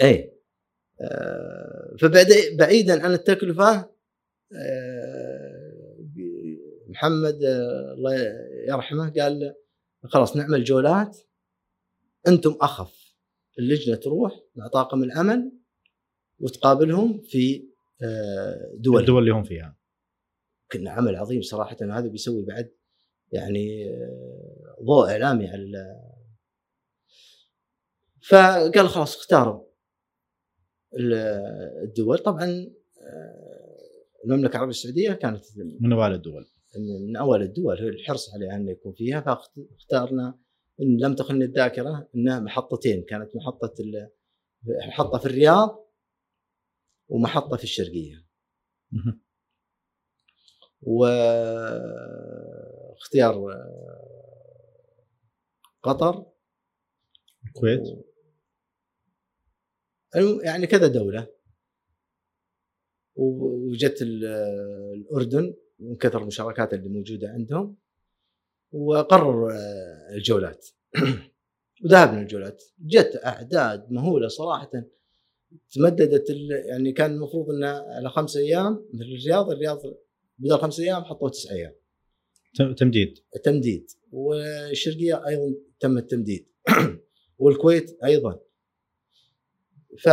[0.02, 0.36] إيه.
[1.02, 2.28] آه، فبعد
[2.60, 3.90] بعيدا عن التكلفة
[4.54, 6.06] آه،
[6.88, 8.14] محمد آه، الله
[8.68, 9.56] يرحمه قال
[10.04, 11.18] خلاص نعمل جولات.
[12.28, 13.16] أنتم اخف.
[13.60, 15.52] اللجنة تروح مع طاقم العمل
[16.40, 17.70] وتقابلهم في
[18.04, 19.02] آه، دول.
[19.02, 19.78] الدول اللي هم فيها.
[20.72, 22.72] كنا عمل عظيم صراحة هذا بيسوي بعد
[23.32, 26.02] يعني آه، ضوء إعلامي على ال-
[28.30, 29.66] فقال خلاص اختاروا
[30.94, 31.14] ال-
[31.84, 32.18] الدول.
[32.18, 32.46] طبعا
[33.02, 35.44] آه، المملكة العربية السعودية كانت
[35.82, 36.46] من أوائل الدول.
[37.08, 40.40] من اول الدول الحرص عليها إنه يكون فيها فاختارنا
[40.82, 43.74] إن لم تخني الذاكرة إنها محطتين كانت محطة
[44.88, 45.90] محطة في الرياض
[47.08, 48.26] ومحطة في الشرقية.
[52.96, 53.46] واختيار
[55.84, 56.26] قطر.
[57.48, 57.82] الكويت.
[60.44, 61.28] يعني كذا دولة.
[63.16, 64.26] وجت ال-
[64.94, 67.78] الأردن من كثر المشاركات اللي موجودة عندهم.
[68.72, 70.68] وقرروا آه، الجولات.
[71.86, 72.64] وذهبنا الجولات.
[72.80, 74.72] جت أعداد مهولة صراحة.
[75.72, 76.30] تمددت
[76.70, 79.82] يعني كان المفروض انها على خمس أيام مثل الرياض الرياض
[80.40, 81.74] بدل خمس أيام حطوا تسع أيام.
[82.56, 83.20] تم- تمديد.
[83.44, 86.48] تمديد والشرقية أيضا تم التمديد.
[87.40, 88.40] والكويت أيضا.
[90.00, 90.10] ف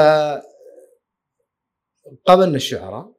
[2.25, 3.17] قابلنا الشعراء.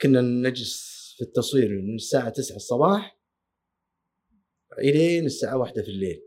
[0.00, 3.18] كنا نجلس في التصوير من الساعة 9 الصباح.
[4.78, 6.22] إلين الساعة 1 في الليل.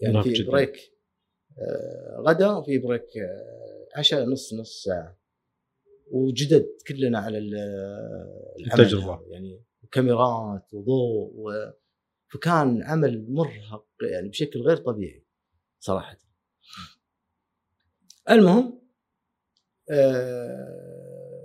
[0.00, 0.50] يعني مرهق في جداً.
[0.50, 0.92] break
[1.58, 5.18] آه، غدا وفي break آه، عشاء نص نص ساعة.
[6.10, 7.54] وجدد كلنا على ال-
[8.60, 8.80] العمل.
[8.80, 9.14] التجربة.
[9.14, 11.72] هذا، يعني كاميرات وضوء و...
[12.28, 15.24] فكان عمل مرهق يعني بشكل غير طبيعي
[15.80, 16.18] صراحة.
[18.30, 18.80] المهم
[19.90, 21.44] آه،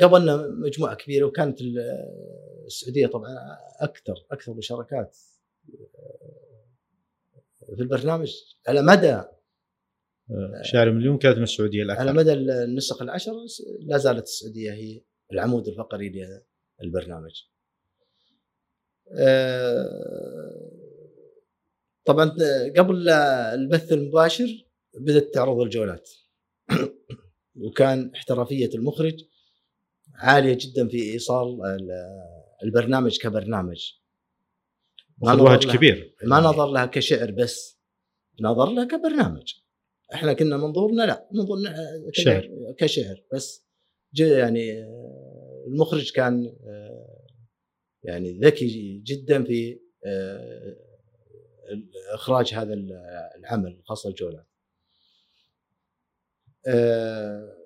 [0.00, 1.78] قابلنا مجموعة كبيرة وكانت ال-
[2.66, 3.28] السعودية طبعا
[3.80, 5.16] أكثر أكثر مشاركات.
[5.16, 5.33] آه،
[7.76, 8.32] في البرنامج
[8.68, 9.12] على مدى
[10.30, 13.32] آه، شارع مليون كانت من السعودية على الاكثر مدى النسخ العشر
[13.80, 16.26] لا زالت السعودية هي العمود الفقري
[16.82, 17.42] للبرنامج.
[19.18, 20.70] آه،
[22.04, 22.30] طبعا
[22.76, 26.10] قبل البث المباشر بدأت تعرض الجولات.
[27.62, 29.24] وكان احترافية المخرج
[30.14, 31.90] عالية جدا في إيصال ال-
[32.64, 33.92] البرنامج كبرنامج.
[35.20, 36.14] وهج لها- كبير.
[36.24, 37.78] ما نظر لها كشعر بس
[38.40, 39.54] نظر لها كبرنامج.
[40.14, 42.48] إحنا كنا منظورنا لا منظور كنا شعر.
[42.78, 43.64] كشعر بس.
[44.18, 44.84] يعني
[45.66, 46.56] المخرج كان
[48.02, 49.80] يعني ذكي جدا في
[52.14, 52.74] إخراج هذا
[53.38, 54.46] العمل خاصه الجولات
[56.66, 57.56] آه،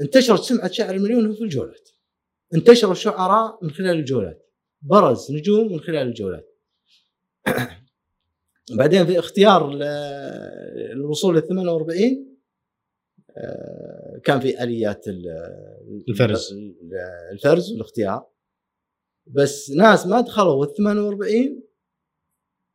[0.00, 1.88] انتشرت سمعة شاعر المليون في الجولات.
[2.54, 4.45] انتشروا الشعراء من خلال الجولات.
[4.90, 6.58] برز نجوم من خلال الجولات.
[8.78, 9.78] بعدين في اختيار
[10.92, 12.36] الوصول لل 48
[13.38, 16.52] آه، كان في آليات ال- الفرز.
[16.52, 16.92] ال-
[17.32, 18.26] الفرز والاختيار.
[19.26, 21.62] بس ناس ما دخلوا ال 48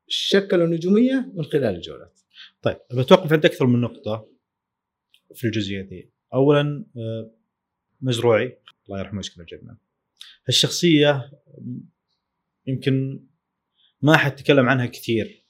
[0.08, 2.19] شكلوا نجومية من خلال الجولات.
[2.62, 4.28] طيب بتوقف عند أكثر من نقطة
[5.36, 6.12] في الجزئية دي.
[6.34, 7.32] اولا آه،
[8.02, 8.58] مزروعي.
[8.86, 9.78] الله يرحمه ويسكنه الجنه
[10.47, 11.32] هالشخصية
[12.71, 13.27] يمكن
[14.01, 15.47] ما حد تكلم عنها كثير.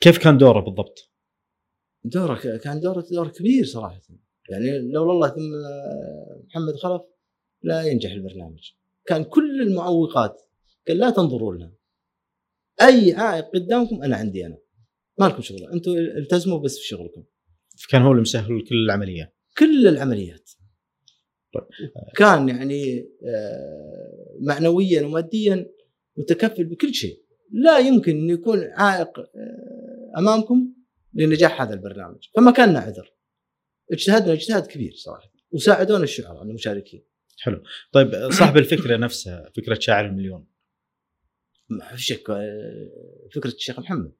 [0.00, 1.12] كيف كان دوره بالضبط؟
[2.04, 4.00] دوره كان دوره دور كبير صراحة.
[4.50, 5.52] يعني لولا الله ثم
[6.46, 7.02] محمد خلف
[7.62, 8.70] لا ينجح البرنامج.
[9.06, 10.42] كان كل المعوقات
[10.88, 11.72] قال لا تنظروا لها.
[12.82, 14.58] أي عائق قدامكم أنا عندي أنا.
[15.18, 15.72] ما لكم شغل.
[15.72, 17.24] أنتم التزموا بس في شغلكم.
[17.90, 19.34] كان هو اللي مسهل كل العملية.
[19.58, 20.50] كل العمليات.
[21.54, 21.64] طيب.
[22.16, 25.66] كان يعني آه، معنويا وماديا
[26.16, 27.22] متكفل بكل شيء.
[27.52, 30.72] لا يمكن ان يكون عائق آه، أمامكم
[31.14, 32.28] لنجاح هذا البرنامج.
[32.36, 33.14] فما كان عذر.
[33.92, 35.32] اجتهدنا اجتهاد كبير صراحة.
[35.50, 37.04] وساعدونا الشعراء المشاركين.
[37.40, 37.62] حلو.
[37.92, 40.46] طيب صاحب الفكرة نفسها فكرة شاعر المليون.
[41.68, 42.90] ما في شك آه،
[43.34, 44.12] فكرة الشيخ محمد.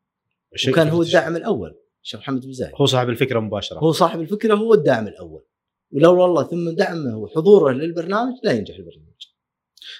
[0.68, 3.78] وكان هو الداعم الأول الشيخ محمد بن زايد هو صاحب الفكرة مباشرة.
[3.78, 5.44] هو صاحب الفكرة هو الداعم الأول.
[5.92, 9.26] ولولا الله ثم دعمه وحضوره للبرنامج لا ينجح البرنامج.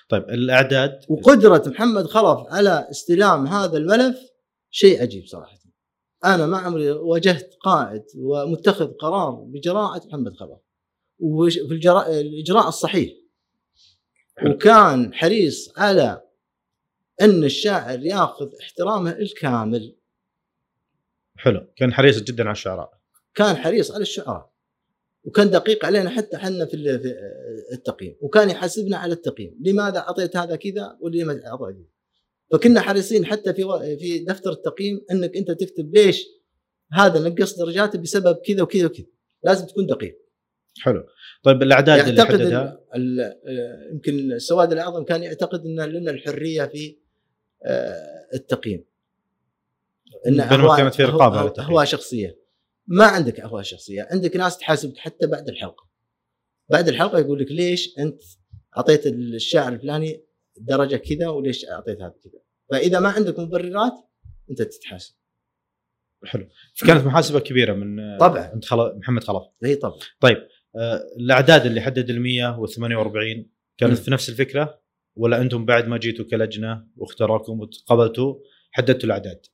[0.08, 4.18] طيب الأعداد؟ وقدرة محمد خلف على استلام هذا الملف
[4.70, 5.58] شيء عجيب صراحة.
[6.24, 10.58] أنا ما عمري واجهت قائد ومتخذ قرار بجراءة محمد خلف.
[11.18, 13.12] وفي الجراء الإجراء الصحيح.
[14.46, 16.22] وكان حريص على
[17.20, 19.96] أن الشاعر ياخذ احترامه الكامل.
[21.36, 21.66] حلو.
[21.76, 22.92] كان حريص جدا على الشعراء.
[23.34, 24.51] كان حريص على الشعراء.
[25.24, 27.14] وكان دقيق علينا حتى حنا في ال- في
[27.72, 29.58] التقييم وكان يحاسبنا على التقييم.
[29.60, 31.84] لماذا أعطيت هذا كذا ولما أعطيت؟ كذا
[32.52, 33.64] فكنا حريصين حتى في
[34.00, 36.26] في دفتر التقييم أنك أنت تكتب ليش
[36.92, 39.06] هذا نقص درجاته بسبب كذا وكذا وكذا.
[39.44, 40.18] لازم تكون دقيق.
[40.80, 41.04] حلو.
[41.42, 42.80] طيب الأعداد اللي حددها؟
[43.92, 46.96] يمكن السواد الأعظم كان يعتقد إن لنا الحرية في
[47.64, 48.84] آه، التقييم.
[50.26, 51.68] بينما أهواء- كانت في أهواء- التقييم.
[51.70, 52.41] اهواء شخصية.
[52.86, 55.88] ما عندك أهواء شخصية عندك ناس تحاسبك حتى بعد الحلقة.
[56.70, 58.22] بعد الحلقة يقول لك ليش أنت
[58.76, 60.24] أعطيت الشاعر الفلاني
[60.60, 62.40] درجة كذا وليش أعطيت هذا كذا؟
[62.70, 63.92] فإذا ما عندك مبررات
[64.50, 65.14] أنت تتحاسب.
[66.24, 66.48] حلو.
[66.86, 68.40] كانت محاسبة كبيرة من طبعاً.
[68.40, 68.98] عند خل...
[68.98, 69.98] محمد خلف هي طبعا.
[70.76, 74.04] آه، الأعداد اللي حدد ال 100 وال 48 كانت مم.
[74.04, 74.82] في نفس الفكرة
[75.16, 78.34] ولا أنتم بعد ما جيتوا كلجنة واختاروكم وقبلتوا
[78.70, 79.46] حددتوا الأعداد؟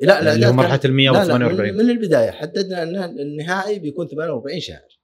[0.00, 3.20] لا اللي هو مرحلة ال 100 لا وال لا من, 48 من البداية حددنا أن
[3.20, 4.98] النهائي بيكون 48 شاعر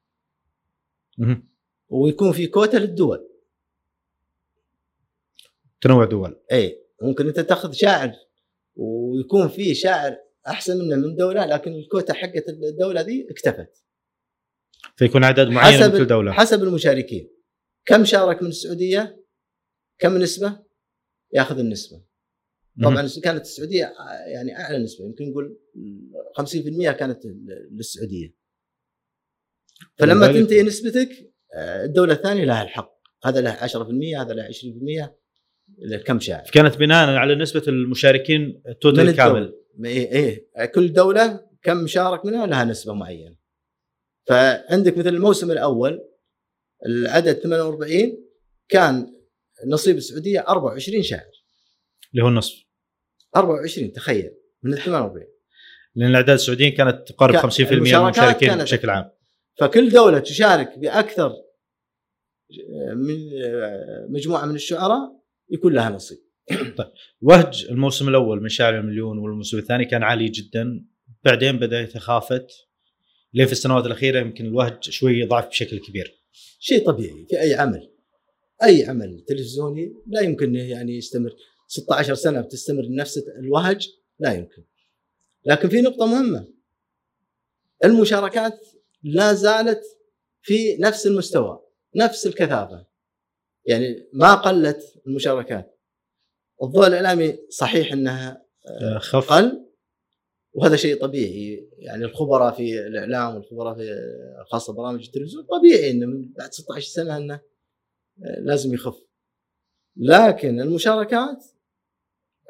[1.18, 1.49] مهم.
[1.88, 3.28] ويكون في كوتا للدول.
[5.80, 6.40] تنوع دول.
[6.53, 8.12] اي ممكن أنت تأخذ شاعر
[8.76, 10.16] ويكون في شاعر
[10.49, 13.84] أحسن منه من دولة لكن الكوتا حقت الدولة دي اكتفت.
[14.97, 16.32] فيكون اعداد معينه من كل دولة.
[16.32, 17.30] حسب المشاركين.
[17.86, 19.24] كم شارك من السعودية؟
[19.99, 20.59] كم نسبة؟
[21.32, 22.03] ياخذ النسبة.
[22.82, 23.92] طبعا كانت السعودية
[24.26, 25.58] يعني أعلى نسبة يمكن نقول
[26.38, 27.26] 50% كانت
[27.70, 28.34] للسعودية.
[29.96, 32.94] فلما تنتهي نسبتك آه، الدولة الثانية لها الحق.
[33.24, 36.50] هذا له 10% هذا له 20% كم شاعر.
[36.52, 39.52] كانت بناء على نسبة المشاركين التوتال الدولة.
[39.84, 40.64] إيه إيه.
[40.64, 43.36] كل دولة كم شارك منها لها نسبة معينة.
[44.26, 46.08] فعندك مثل الموسم الأول
[46.86, 48.24] العدد 48
[48.68, 49.14] كان
[49.66, 51.44] نصيب السعودية 24 شاعر.
[52.12, 52.63] اللي هو النصف.
[53.37, 54.30] 24 تخيل
[54.62, 55.26] من ال 48
[55.95, 59.11] لأن الأعداد السعوديين كانت تقارب كان- 50% من المشاركين بشكل عام.
[59.61, 61.32] فكل دولة تشارك بأكثر
[62.97, 63.16] من
[64.09, 65.20] مجموعة من الشعراء
[65.51, 66.18] يكون لها نصيب.
[67.26, 70.85] وهج الموسم الأول من شاعر المليون والموسم الثاني كان عالي جدا.
[71.24, 72.47] بعدين بدأ يتخافت.
[73.35, 76.22] لين في السنوات الأخيرة يمكن الوهج شوي ضعف بشكل كبير.
[76.59, 77.91] شيء طبيعي في أي عمل.
[78.62, 81.30] أي عمل تلفزيوني لا يمكن يعني يستمر.
[81.74, 84.64] 16 سنة بتستمر نفس الوهج؟ لا يمكن.
[85.44, 86.48] لكن في نقطة مهمة.
[87.84, 88.66] المشاركات
[89.02, 89.82] لا زالت
[90.42, 91.60] في نفس المستوى
[91.96, 92.86] نفس الكثافة.
[93.66, 95.80] يعني ما قلت المشاركات.
[96.62, 99.32] الضوء الإعلامي صحيح إنها آه، خف.
[99.32, 99.66] قل.
[100.52, 101.70] وهذا شيء طبيعي.
[101.78, 103.96] يعني الخبراء في الإعلام والخبراء في
[104.50, 107.40] خاصة برامج التلفزيون طبيعي انه من بعد 16 سنة إنه
[108.38, 108.96] لازم يخف.
[109.96, 111.44] لكن المشاركات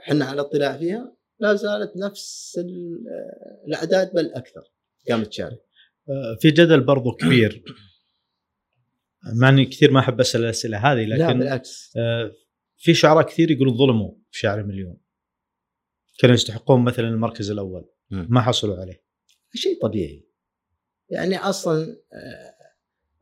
[0.08, 3.04] إحنا على اطلاع فيها لا زالت نفس ال-
[3.66, 4.62] الأعداد بل أكثر.
[5.10, 5.60] قامت تشارك.
[6.08, 7.64] آه، في جدل برضو كبير.
[9.40, 11.92] مع اني كثير ما أحب أسأل الأسئلة هذه لا لكن بالعكس.
[11.96, 12.32] آه،
[12.76, 14.96] في شعراء كثير يقولون ظلموا في شاعر المليون
[16.18, 17.88] كانوا يستحقون مثلا المركز الأول.
[18.10, 19.04] ما حصلوا عليه.
[19.54, 20.28] شيء طبيعي.
[21.10, 22.54] يعني أصلا آه،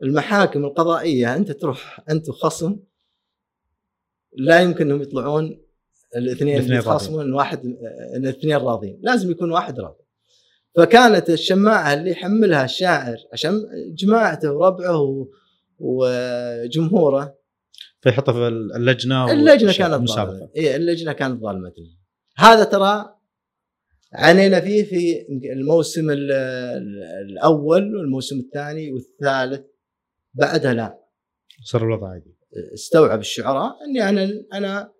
[0.03, 2.81] المحاكم القضائية أنت تروح أنت وخصم
[4.33, 5.63] لا يمكن أنهم يطلعون
[6.17, 7.77] الاثنين الاثنين يتخاصمون واحد
[8.17, 10.03] الاثنين راضين لازم يكون واحد راضي.
[10.77, 13.63] فكانت الشماعة اللي يحملها الشاعر عشان
[13.95, 15.27] جماعته وربعه
[15.79, 17.39] وجمهوره.
[18.01, 20.49] فيحطها في اللجنة اللجنة كانت ظالمة.
[20.57, 21.73] اي اللجنة كانت ظالمة.
[22.37, 23.15] هذا ترى
[24.13, 29.67] عانينا فيه في الموسم ال- ال- الأول والموسم الثاني والثالث.
[30.35, 30.99] بعدها لا.
[31.65, 32.37] صار الوضع عادي.
[32.75, 34.93] استوعب الشعراء إني أنا أنا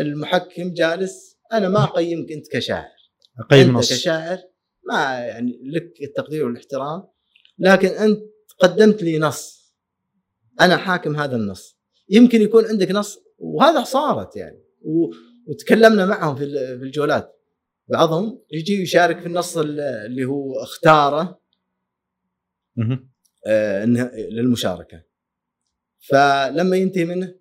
[0.00, 2.88] المحكم جالس أنا ما أقيمك أنت كشاعر.
[3.40, 3.92] أقيم أنت نص.
[3.92, 4.38] كشاعر
[4.90, 7.02] ما يعني لك التقدير والاحترام
[7.58, 8.20] لكن أنت
[8.60, 9.74] قدمت لي نص.
[10.60, 11.78] أنا حاكم هذا النص.
[12.08, 14.64] يمكن يكون عندك نص وهذا صارت يعني.
[14.82, 15.10] و...
[15.46, 17.40] وتكلمنا معهم في ال- في الجولات.
[17.88, 21.40] بعضهم يجي يشارك في النص ال- اللي هو اختاره.
[23.46, 23.84] آه،
[24.30, 25.02] للمشاركة.
[26.08, 27.34] فلما ينتهي منه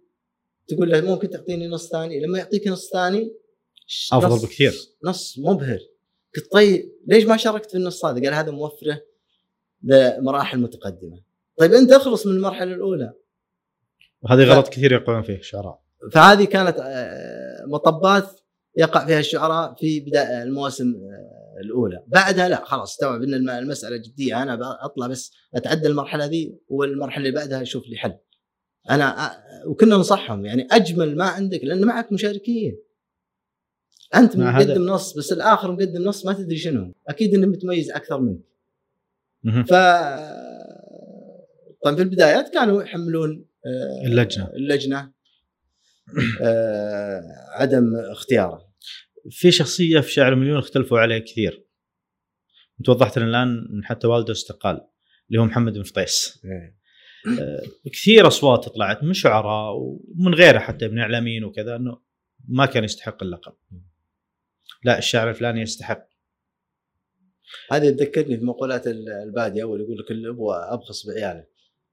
[0.67, 3.33] تقول له ممكن تعطيني نص ثاني لما يعطيك نص ثاني
[4.33, 4.73] نص- بكثير.
[5.03, 5.79] نص مبهر
[6.35, 9.01] قلت طيب ليش ما شاركت في النص هذا؟ قال هذا موفرة
[9.83, 11.21] لمراحل متقدمة.
[11.57, 13.13] طيب أنت اخلص من المرحلة الأولى
[14.21, 15.79] وهذه غلط كثير يقعون فيه الشعراء
[16.11, 18.39] فهذه كانت آه، مطبات
[18.77, 23.97] يقع فيها الشعراء في بداية المواسم آه، الأولى، بعدها لا خلاص استوعب إن الم- المسألة
[23.97, 28.13] جدية أنا أطلع بس أتعدى المرحلة ذي والمرحلة اللي بعدها أشوف لي حل.
[28.89, 32.77] أنا وكنا ننصحهم يعني أجمل ما عندك لأن معك مشاركين.
[34.15, 38.43] أنت مقدم نص بس الآخر مقدم نص ما تدري شنو، أكيد انه متميز أكثر منك.
[39.67, 39.73] ف
[41.83, 44.49] طبعا في البدايات كانوا يحملون آه، اللجنة.
[44.55, 45.13] اللجنة
[46.41, 47.21] آه،
[47.51, 48.73] عدم اختياره.
[49.29, 51.67] في شخصية في شاعر المليون اختلفوا عليه كثير.
[52.79, 54.87] انت وضحت لنا الآن إن حتى والده استقال
[55.29, 56.41] اللي هو محمد بن فطيس.
[56.45, 56.75] آه،
[57.85, 61.99] كثير أصوات طلعت من شعراء ومن غيره حتى من إعلاميين وكذا إنه
[62.47, 63.53] ما كان يستحق اللقب.
[64.83, 66.07] لا الشاعر الفلاني يستحق.
[67.71, 71.45] هذه تذكرني في مقولات ال- البادية أول يقول لك الابوه أبخص بعياله.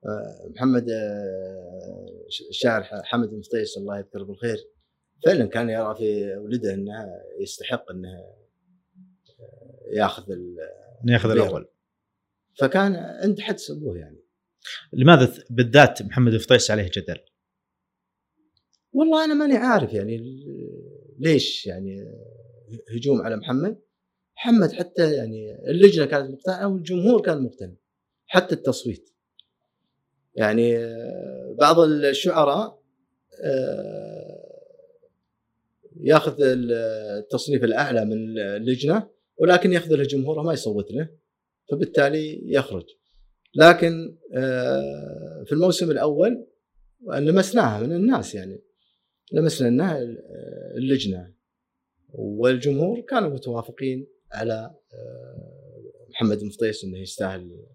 [0.07, 4.57] آه، محمد آه، الشاعر حمد فطيس الله يذكره بالخير
[5.27, 7.07] فعلا كان يرى في ولده إنه
[7.41, 8.47] يستحق إنه آه،
[9.93, 11.31] يأخذ إنه يأخذ.
[11.31, 11.69] الأول.
[12.61, 14.20] فكان عند حدس ابوه يعني.
[14.93, 17.19] لماذا بالذات محمد بن فطيس عليه جدل؟
[18.93, 20.19] والله أنا ماني عارف يعني
[21.19, 22.05] ليش يعني
[22.95, 23.79] هجوم على محمد.
[24.37, 27.75] محمد حتى يعني اللجنة كانت مقتنعة والجمهور كان مقتنع
[28.27, 29.11] حتى التصويت.
[30.35, 32.81] يعني آه، بعض الشعراء
[33.45, 34.51] آه،
[36.01, 41.09] ياخذ التصنيف الأعلى من اللجنة ولكن ياخذ له جمهوره ما يصوت له
[41.71, 42.85] فبالتالي يخرج.
[43.55, 46.47] لكن آه، في الموسم الأول
[47.13, 48.63] لمسناها من الناس يعني.
[49.33, 49.99] لمسنا انها
[50.77, 51.35] اللجنة
[52.09, 55.81] والجمهور كانوا متوافقين على آه،
[56.11, 57.67] محمد بن فطيس إنه يستاهل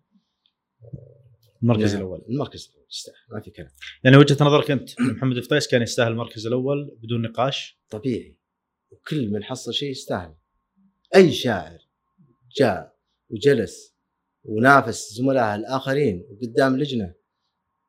[1.64, 2.02] المركز نعم.
[2.02, 2.22] الأول.
[2.30, 3.70] المركز الأول يستاهل ما في كلام.
[4.04, 8.38] يعني وجهة نظرك أنت محمد بن فطيس كان يستاهل المركز الأول بدون نقاش؟ طبيعي.
[8.92, 10.36] وكل من حصل شيء يستاهل.
[11.16, 11.80] أي شاعر
[12.58, 12.96] جاء
[13.30, 13.95] وجلس
[14.46, 17.14] ونافس زملائه الآخرين قدام لجنة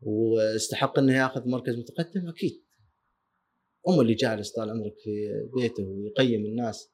[0.01, 2.63] واستحق إنه يأخذ مركز متقدم أكيد.
[3.87, 6.91] هم اللي جالس طال عمرك في بيته ويقيم الناس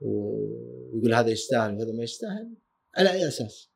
[0.00, 2.54] ويقول هذا يستاهل وهذا ما يستاهل
[2.96, 3.70] على أي أساس؟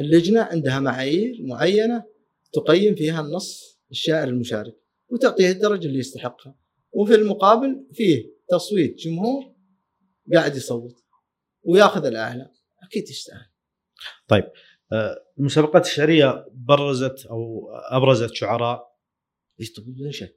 [0.00, 2.04] اللجنة عندها معايير معينة
[2.52, 4.76] تقيم فيها النص الشاعر المشارك
[5.08, 6.54] وتعطيه الدرجة اللي يستحقها.
[6.92, 9.54] وفي المقابل فيه تصويت جمهور
[10.34, 11.04] قاعد يصوت
[11.62, 12.50] ويأخذ الاعلى
[12.82, 13.53] أكيد يستاهل.
[14.28, 14.44] طيب
[14.92, 18.94] آه، المسابقات الشعريه برزت أو أبرزت شعراء.
[19.78, 20.36] بدون شك.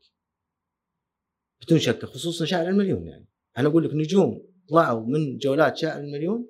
[1.61, 3.27] بدون شك خصوصا شاعر المليون يعني.
[3.57, 6.49] أنا أقول لك نجوم طلعوا من جولات شاعر المليون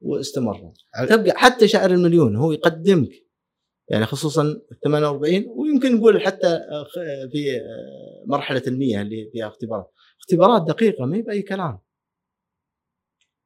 [0.00, 0.72] واستمروا.
[1.08, 3.10] تبقى حتى شاعر المليون هو يقدمك.
[3.88, 6.60] يعني خصوصا 48 ويمكن نقول حتى
[7.32, 7.60] في
[8.26, 9.92] مرحلة المية اللي فيها اختبارات.
[10.20, 11.78] اختبارات دقيقة ما هي بأي كلام.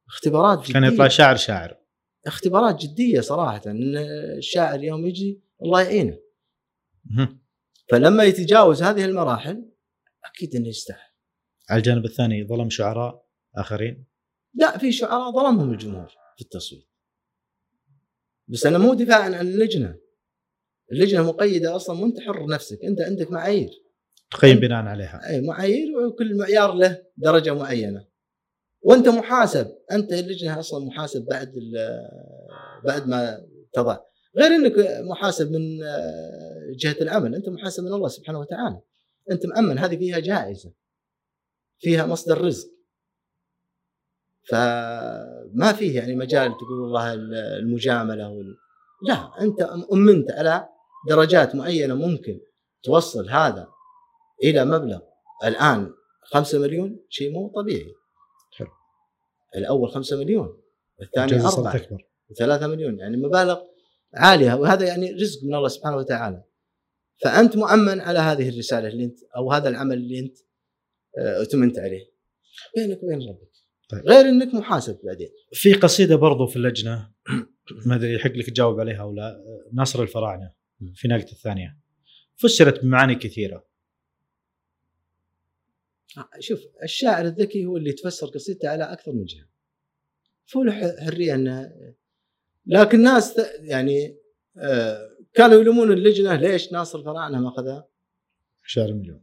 [0.08, 0.72] اختبارات.
[0.72, 1.83] كان يطلع شاعر شاعر.
[2.26, 3.96] اختبارات جدية صراحة إن
[4.36, 6.18] الشاعر يوم يجي الله يعينه.
[7.90, 9.70] فلما يتجاوز هذه المراحل
[10.24, 11.10] أكيد إنه يستاهل
[11.70, 14.04] على الجانب الثاني ظلم شعراء آخرين؟
[14.54, 16.88] لا في شعراء ظلمهم الجمهور في التصويت.
[18.48, 19.96] بس أنا مو دفاعا عن اللجنة.
[20.92, 23.70] اللجنة مقيدة أصلا وانت حر نفسك أنت عندك معايير.
[24.30, 25.28] تقيم بناء عليها.
[25.28, 28.06] أي معايير وكل معيار له درجة معينة.
[28.84, 29.66] وانت محاسب.
[29.92, 31.52] انت اللجنه أصلا محاسب بعد
[32.84, 33.98] بعد ما تضع.
[34.36, 34.72] غير انك
[35.10, 35.78] محاسب من
[36.76, 38.80] جهة العمل انت محاسب من الله سبحانه وتعالى.
[39.30, 39.78] انت مأمن.
[39.78, 40.72] هذه فيها جائزة.
[41.78, 42.68] فيها مصدر رزق.
[44.48, 47.14] فما فيه يعني مجال تقول والله
[47.58, 48.56] المجاملة وال...
[49.08, 49.30] لا.
[49.40, 49.62] انت
[49.92, 50.68] أمنت على
[51.08, 52.40] درجات معينة ممكن
[52.82, 53.68] توصل هذا
[54.44, 55.00] إلى مبلغ.
[55.44, 55.90] الآن
[56.32, 57.94] 5 مليون شيء مو طبيعي.
[59.56, 60.60] الأول 5 مليون
[61.02, 61.80] الثاني 4
[62.38, 63.58] 3 مليون يعني مبالغ
[64.14, 66.44] عالية وهذا يعني رزق من الله سبحانه وتعالى.
[67.24, 70.36] فأنت مؤمن على هذه الرسالة اللي أنت أو هذا العمل اللي أنت
[71.18, 72.10] اؤتمنت عليه.
[72.76, 73.50] بينك وبين ربك.
[73.90, 74.08] طيب.
[74.08, 75.28] غير إنك محاسب بعدين.
[75.52, 77.10] في قصيدة برضو في اللجنة
[77.86, 80.52] ما أدري يحق لك تجاوب عليها أو لا ناصر الفراعنة
[80.94, 81.78] في نقطة الثانية
[82.36, 83.56] فسرت بمعاني كثيرة.
[83.56, 83.73] آه،
[86.38, 89.48] شوف الشاعر الذكي هو اللي تفسر قصيدته على أكثر من جهة.
[90.44, 91.72] فله حرية أنه
[92.66, 94.18] لكن الناس يعني
[94.56, 97.88] آه، كانوا يلومون اللجنة ليش ناصر الفراعنه ما أخذها؟
[98.62, 99.20] شاعر مليون.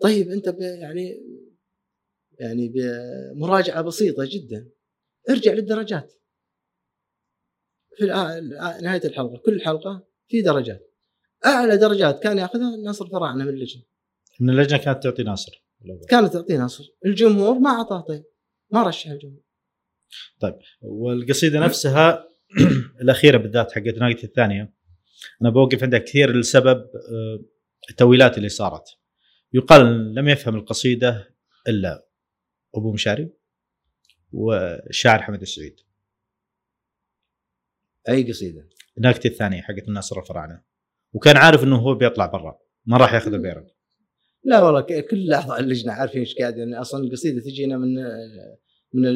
[0.00, 1.22] طيب أنت يعني
[2.38, 4.70] يعني بمراجعه بسيطة جدا.
[5.30, 6.12] ارجع للدرجات.
[7.96, 8.06] في
[8.82, 10.92] نهاية الحلقة كل حلقة في درجات.
[11.46, 13.82] أعلى درجات كان يأخذها ناصر فراعنه من اللجنة.
[14.40, 15.61] من اللجنة كانت تعطي ناصر.
[16.08, 18.24] كانت تعطي ناصر الجمهور ما أعطاه طيب.
[18.70, 19.42] ما رشح الجمهور.
[20.40, 22.28] طيب والقصيدة نفسها
[23.02, 24.74] الأخيرة بالذات حقت ناقة الثانية.
[25.42, 27.44] أنا بوقف عندها كثير لسبب آه،
[27.90, 28.84] التويلات اللي صارت.
[29.52, 31.34] يقال لم يفهم القصيدة
[31.68, 32.06] إلا
[32.74, 33.32] أبو مشاري
[34.32, 35.80] والشاعر حمد السعيد.
[38.08, 38.68] أي قصيدة؟
[38.98, 40.62] ناقتي الثانية حقت الناصر الفراعنة.
[41.12, 43.66] وكان عارف إنه هو بيطلع برا ما راح ياخذ البيرن
[44.44, 47.94] لا والله كل اعضاء اللجنه عارفين إيش قاعد يعني أصلا القصيدة تجينا من
[48.92, 49.06] من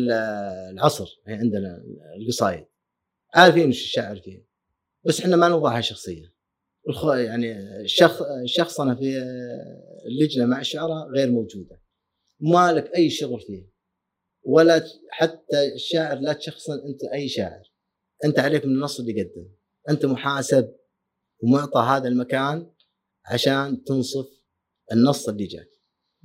[0.71, 1.85] العصر يعني عندنا
[2.21, 2.67] القصايد.
[3.35, 4.43] عارفين إيش الشاعر فيها
[5.05, 6.37] بس إحنا ما نوضعها شخصية.
[7.05, 9.23] يعني الشخص شخصنا في
[10.07, 11.83] اللجنة مع الشعراء غير موجودة.
[12.41, 13.71] ما لك أي شغل فيه.
[14.43, 17.73] ولا حتى الشاعر لا تشخصن أنت أي شاعر.
[18.25, 19.49] أنت عليك من النص اللي قدم.
[19.89, 20.77] أنت محاسب
[21.43, 22.71] ومعطى هذا المكان
[23.27, 24.36] عشان تنصف
[24.93, 25.71] النص اللي جاك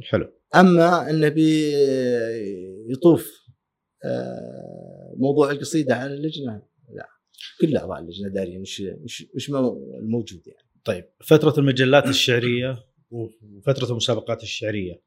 [0.02, 0.34] حلو.
[0.56, 1.74] أما انه بي
[2.92, 3.42] يطوف
[4.06, 7.08] آه، موضوع القصيدة على اللجنة لا.
[7.62, 10.70] كل أعضاء اللجنة دارين مش مش مش الموجود يعني.
[10.86, 15.04] طيب فترة المجلات الشعرية وفترة المسابقات الشعرية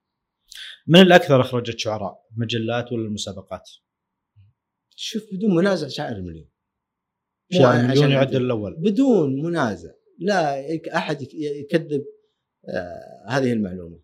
[0.87, 3.71] من الأكثر أخرجت شعراء مجلات ولا المسابقات؟
[4.97, 6.49] شوف بدون منازع شاعر المليون
[7.53, 8.77] شاعر المليون يعد الأول.
[8.79, 9.91] بدون منازع.
[10.19, 10.65] لا
[10.97, 12.05] أحد يكذب
[13.29, 14.01] هذه المعلومة.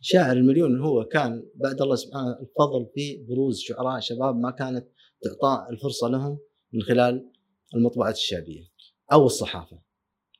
[0.00, 4.86] شاعر المليون هو كان بعد الله سبحانه الفضل في بروز شعراء شباب ما كانت
[5.22, 6.38] تعطى الفرصة لهم
[6.72, 7.30] من خلال
[7.74, 8.64] المطبعات الشعبية
[9.12, 9.78] أو الصحافة.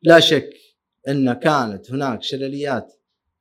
[0.02, 0.50] لا شك
[1.08, 2.92] أن كانت هناك شلاليات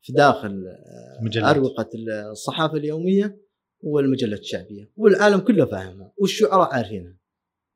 [0.01, 1.55] في داخل آه، مجلات.
[1.55, 1.89] أروقة
[2.31, 3.41] الصحافة اليومية
[3.81, 7.17] والمجلات الشعبية والعالم كله فاهمها والشعراء عارفينها.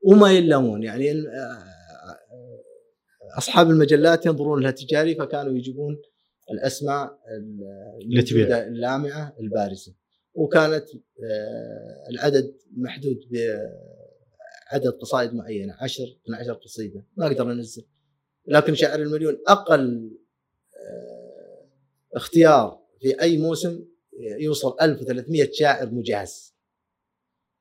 [0.04, 1.82] وما يلامون يعني آه، آه،
[3.38, 6.02] أصحاب المجلات ينظرون لها تجاري فكانوا يجيبون
[6.54, 7.20] الأسماء
[8.68, 9.96] اللامعة البارزة.
[10.34, 10.86] وكانت
[12.10, 13.20] العدد محدود
[14.72, 17.06] عدد قصائد معينة 10 12 قصيدة.
[17.18, 17.86] ما أقدر أنزل.
[18.48, 20.12] لكن شاعر المليون أقل
[20.76, 21.68] آه،
[22.16, 23.86] اختيار في أي موسم
[24.40, 26.56] يوصل 1300 شاعر مجاز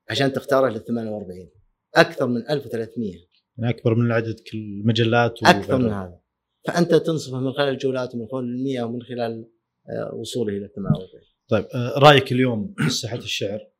[0.09, 1.51] عشان تختاره لل 48
[1.95, 3.15] أكثر من 1300
[3.59, 6.20] يعني أكبر من عدد كل المجلات أكثر من هذا.
[6.67, 9.51] فأنت تنصفه من خلال الجولات ومن خلال المياه ومن خلال
[9.89, 13.71] آه، وصوله إلى 48 طيب آه، رأيك اليوم في ساحه الشعر؟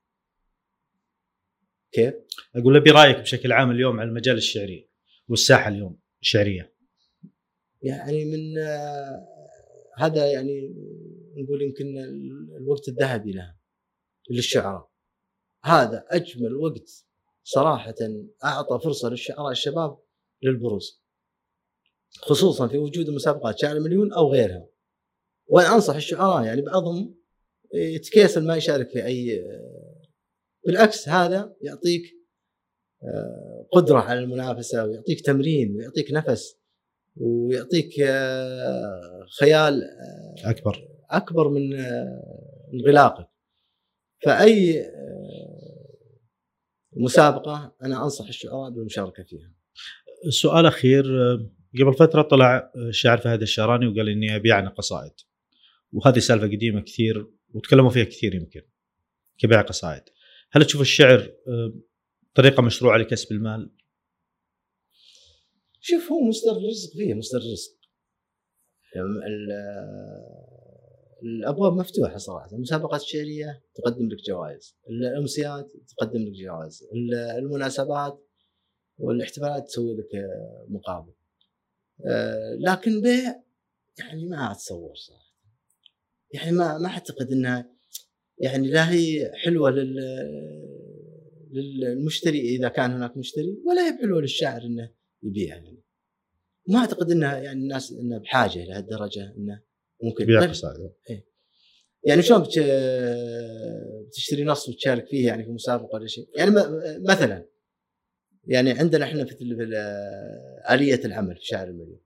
[1.93, 2.15] كيف؟
[2.57, 4.91] أقول ابي رأيك بشكل عام اليوم على المجال الشعري
[5.29, 6.75] والساحة اليوم الشعرية.
[7.83, 9.27] يعني من آه،
[9.99, 10.75] هذا يعني
[11.37, 11.99] نقول يمكن
[12.57, 13.59] الوقت الذهبي لها
[14.31, 14.91] للشعراء.
[15.65, 17.07] هذا أجمل وقت
[17.43, 17.95] صراحة
[18.45, 19.99] أعطى فرصة للشعراء الشباب
[20.43, 21.00] للبروز.
[22.19, 24.67] خصوصا في وجود مسابقات شعر مليون أو غيرها.
[25.47, 27.15] وأنا أنصح الشعراء يعني بعضهم
[27.75, 29.45] يتكاسل ما يشارك في أي
[30.67, 32.03] بالعكس هذا يعطيك
[33.03, 36.57] آه، قدرة على المنافسة ويعطيك تمرين ويعطيك نفس
[37.17, 40.89] ويعطيك آه، خيال آه، أكبر.
[41.11, 41.75] أكبر من
[42.75, 43.29] انغلاقك.
[44.25, 44.87] فأي
[46.93, 49.53] مسابقة أنا أنصح الشعراء بالمشاركة فيها.
[50.29, 51.05] سؤال اخير
[51.75, 55.13] قبل فترة طلع الشاعر فهد الشاراني وقال إني أبيع قصائد
[55.93, 58.63] وهذه سالفة قديمة كثير وتكلموا فيها كثير يمكن
[59.39, 60.03] كبيع قصائد.
[60.51, 61.33] هل تشوف الشعر
[62.35, 63.71] طريقة مشروعة لكسب المال؟
[65.81, 67.81] شوف هو مصدر رزق فيه مصدر رزق.
[71.23, 72.53] الأبواب مفتوحة صراحة.
[72.53, 74.77] المسابقات الشعريه تقدم لك جوائز.
[74.91, 76.89] الأمسيات تقدم لك جوائز.
[77.39, 78.27] المناسبات
[78.99, 80.09] والاحتفالات تسوي لك
[80.69, 81.13] مقابل.
[82.07, 83.43] آه، لكن بيع
[83.99, 85.31] يعني ما أتصور صراحة.
[86.33, 87.71] يعني ما ما أعتقد إنها
[88.39, 89.97] يعني لا هي حلوة لل
[91.53, 94.91] للمشتري إذا كان هناك مشتري ولا هي حلوة للشاعر إنه
[95.23, 95.83] يبيع يعني.
[96.69, 99.63] ما أعتقد إنها يعني الناس إنها بحاجة لهالدرجه إنه
[100.03, 100.27] ممكن.
[100.27, 100.93] بيع طيب.
[101.11, 101.31] إيه.
[102.05, 102.43] يعني شلون
[104.07, 106.51] بتشتري نص وتشارك فيه يعني في مسابقة ولا شيء؟ يعني
[107.09, 107.47] مثلا
[108.45, 109.35] يعني عندنا إحنا في
[110.71, 112.01] آلية العمل في شعر المليون.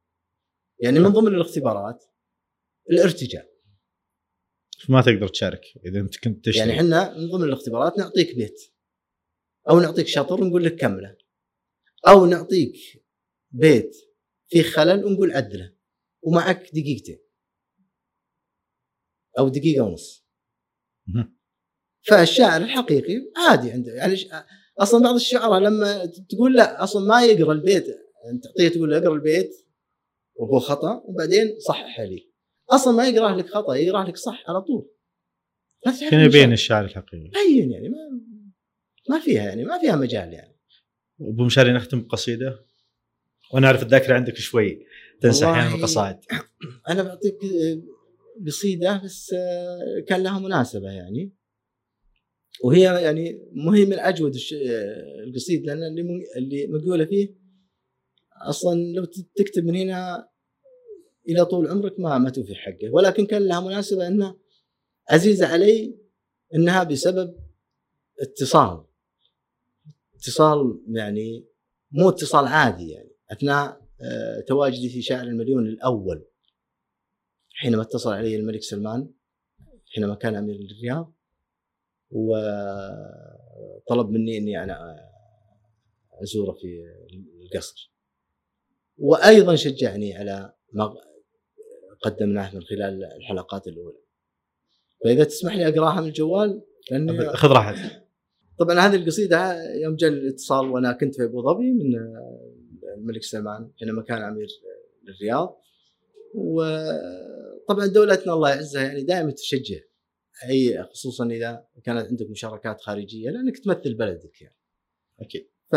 [0.78, 2.05] يعني من ضمن الاختبارات
[2.91, 3.49] الارتجال
[4.89, 6.68] ما تقدر تشارك إذا أنت كنت تشتري.
[6.68, 8.61] يعني إحنا من ضمن الاختبارات نعطيك بيت.
[9.70, 11.16] أو نعطيك شطر ونقول لك كملة.
[12.09, 12.76] أو نعطيك
[13.51, 13.97] بيت
[14.49, 15.74] فيه خلل ونقول عدله.
[16.22, 17.18] ومعك دقيقتين.
[19.39, 20.26] أو دقيقة ونص.
[22.09, 24.16] فالشاعر الحقيقي عادي عنده يعني
[24.79, 27.87] أصلا بعض الشعراء لما تقول لا أصلا ما يقرأ البيت.
[28.33, 29.66] انت تعطيه تقول له اقرأ البيت
[30.35, 32.31] وهو خطأ وبعدين صحح لي.
[32.70, 34.91] أصلا ما يقرأ لك خطأ يقرأ لك صح على طول.
[36.11, 38.20] كان يبين الشعر الحقيقي؟ بين يعني ما
[39.11, 40.57] ما فيها يعني ما فيها مجال يعني.
[41.20, 42.64] أبو مشاري نختم بقصيدة؟
[43.53, 44.87] وأنا أعرف الذاكرة عندك شوي
[45.20, 46.16] تنسى أحيانا القصائد.
[46.91, 47.39] أنا بعطيك
[48.47, 49.35] قصيدة بس
[50.09, 51.33] كان لها مناسبة يعني.
[52.62, 54.36] وهي يعني مهم من اجود
[55.26, 55.82] القصيد لأن
[56.36, 57.34] اللي مقولة فيه
[58.42, 59.05] أصلا لو
[59.36, 60.28] تكتب من هنا
[61.28, 62.90] إلى طول عمرك ما ما توفي حقه.
[62.92, 64.38] ولكن كان لها مناسبة انها
[65.11, 65.98] عزيزه علي
[66.55, 67.34] إنها بسبب
[68.20, 68.84] اتصال.
[70.14, 71.46] اتصال يعني
[71.90, 73.11] مو اتصال عادي يعني.
[73.30, 76.24] أثناء آه، تواجدي في شاعر المليون الأول
[77.50, 79.11] حينما اتصل علي الملك سلمان
[79.94, 81.13] حينما كان أمير الرياض.
[82.14, 84.96] وطلب مني إني أنا
[86.22, 86.84] أزوره في
[87.42, 87.92] القصر.
[88.98, 90.94] وأيضا شجعني على ما
[92.02, 93.98] قدمناه من خلال الحلقات الأولى.
[95.04, 98.04] فإذا تسمح لي أقرأها من الجوال لأني خذ راحتك.
[98.58, 101.96] طبعا هذه القصيدة يوم جاء الاتصال وأنا كنت في أبو ظبي من
[102.96, 104.48] الملك سلمان حينما كان أمير
[105.08, 105.60] الرياض
[106.34, 109.80] وطبعا دولتنا الله يعزها يعني دائما تشجع.
[110.49, 114.57] اي خصوصا إذا كانت عندك مشاركات خارجية لأنك تمثل بلدك يعني.
[115.20, 115.49] أكيد.
[115.72, 115.76] ف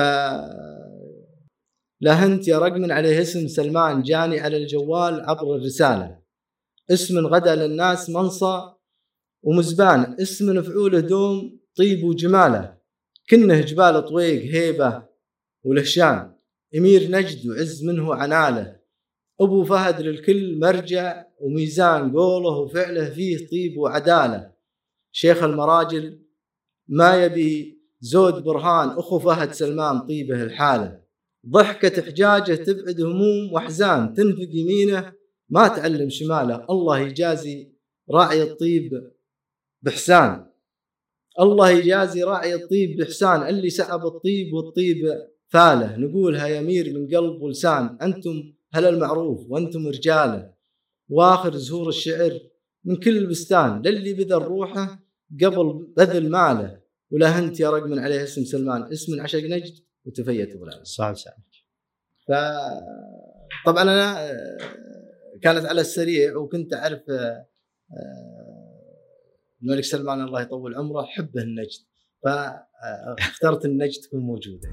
[2.02, 6.20] لهنت يا رقم عليه اسم سلمان جاني على الجوال عبر الرسالة.
[6.92, 8.74] اسم غدا للناس منصى
[9.44, 10.16] ومزبان.
[10.22, 12.78] اسم مفعوله دوم طيب وجماله.
[13.30, 15.08] كنه جبال طويق هيبة
[15.64, 16.36] ولهشان.
[16.78, 18.77] إمير نجد وعز منه عناله.
[19.42, 24.52] أبو فهد للكل مرجع وميزان قوله وفعله فيه طيب وعدالة.
[25.12, 26.20] شيخ المراجل
[26.88, 31.02] ما يبي زود برهان أخو فهد سلمان طيبه الحاله
[31.50, 35.14] ضحكة حجاجه تبعد هموم وأحزان تنفق يمينه.
[35.50, 37.72] ما تعلم شماله الله يجازي
[38.12, 38.92] راعي الطيب
[39.82, 40.48] بحسان
[41.40, 44.98] الله يجازي راعي الطيب بإحسان اللي سحب الطيب والطيب
[45.48, 45.98] فاله.
[45.98, 50.54] نقولها يمير من قلب ولسان أنتم هل المعروف وأنتم رجاله
[51.10, 52.40] وآخر زهور الشعر
[52.84, 55.00] من كل بستان للي بذل روحه
[55.44, 59.74] قبل بذل ماله ولا انت يا رقم عليه اسم سلمان اسم عشق نجد
[60.06, 61.38] وتفيت أبو صعب سامك
[62.28, 62.32] ف
[63.66, 64.58] طبعا أنا آه،
[65.42, 67.46] كانت على السريع وكنت أعرف آه،
[69.62, 71.80] الملك سلمان الله يطول عمره حبه النجد.
[72.24, 74.70] فاخترت النجد تكون موجودة.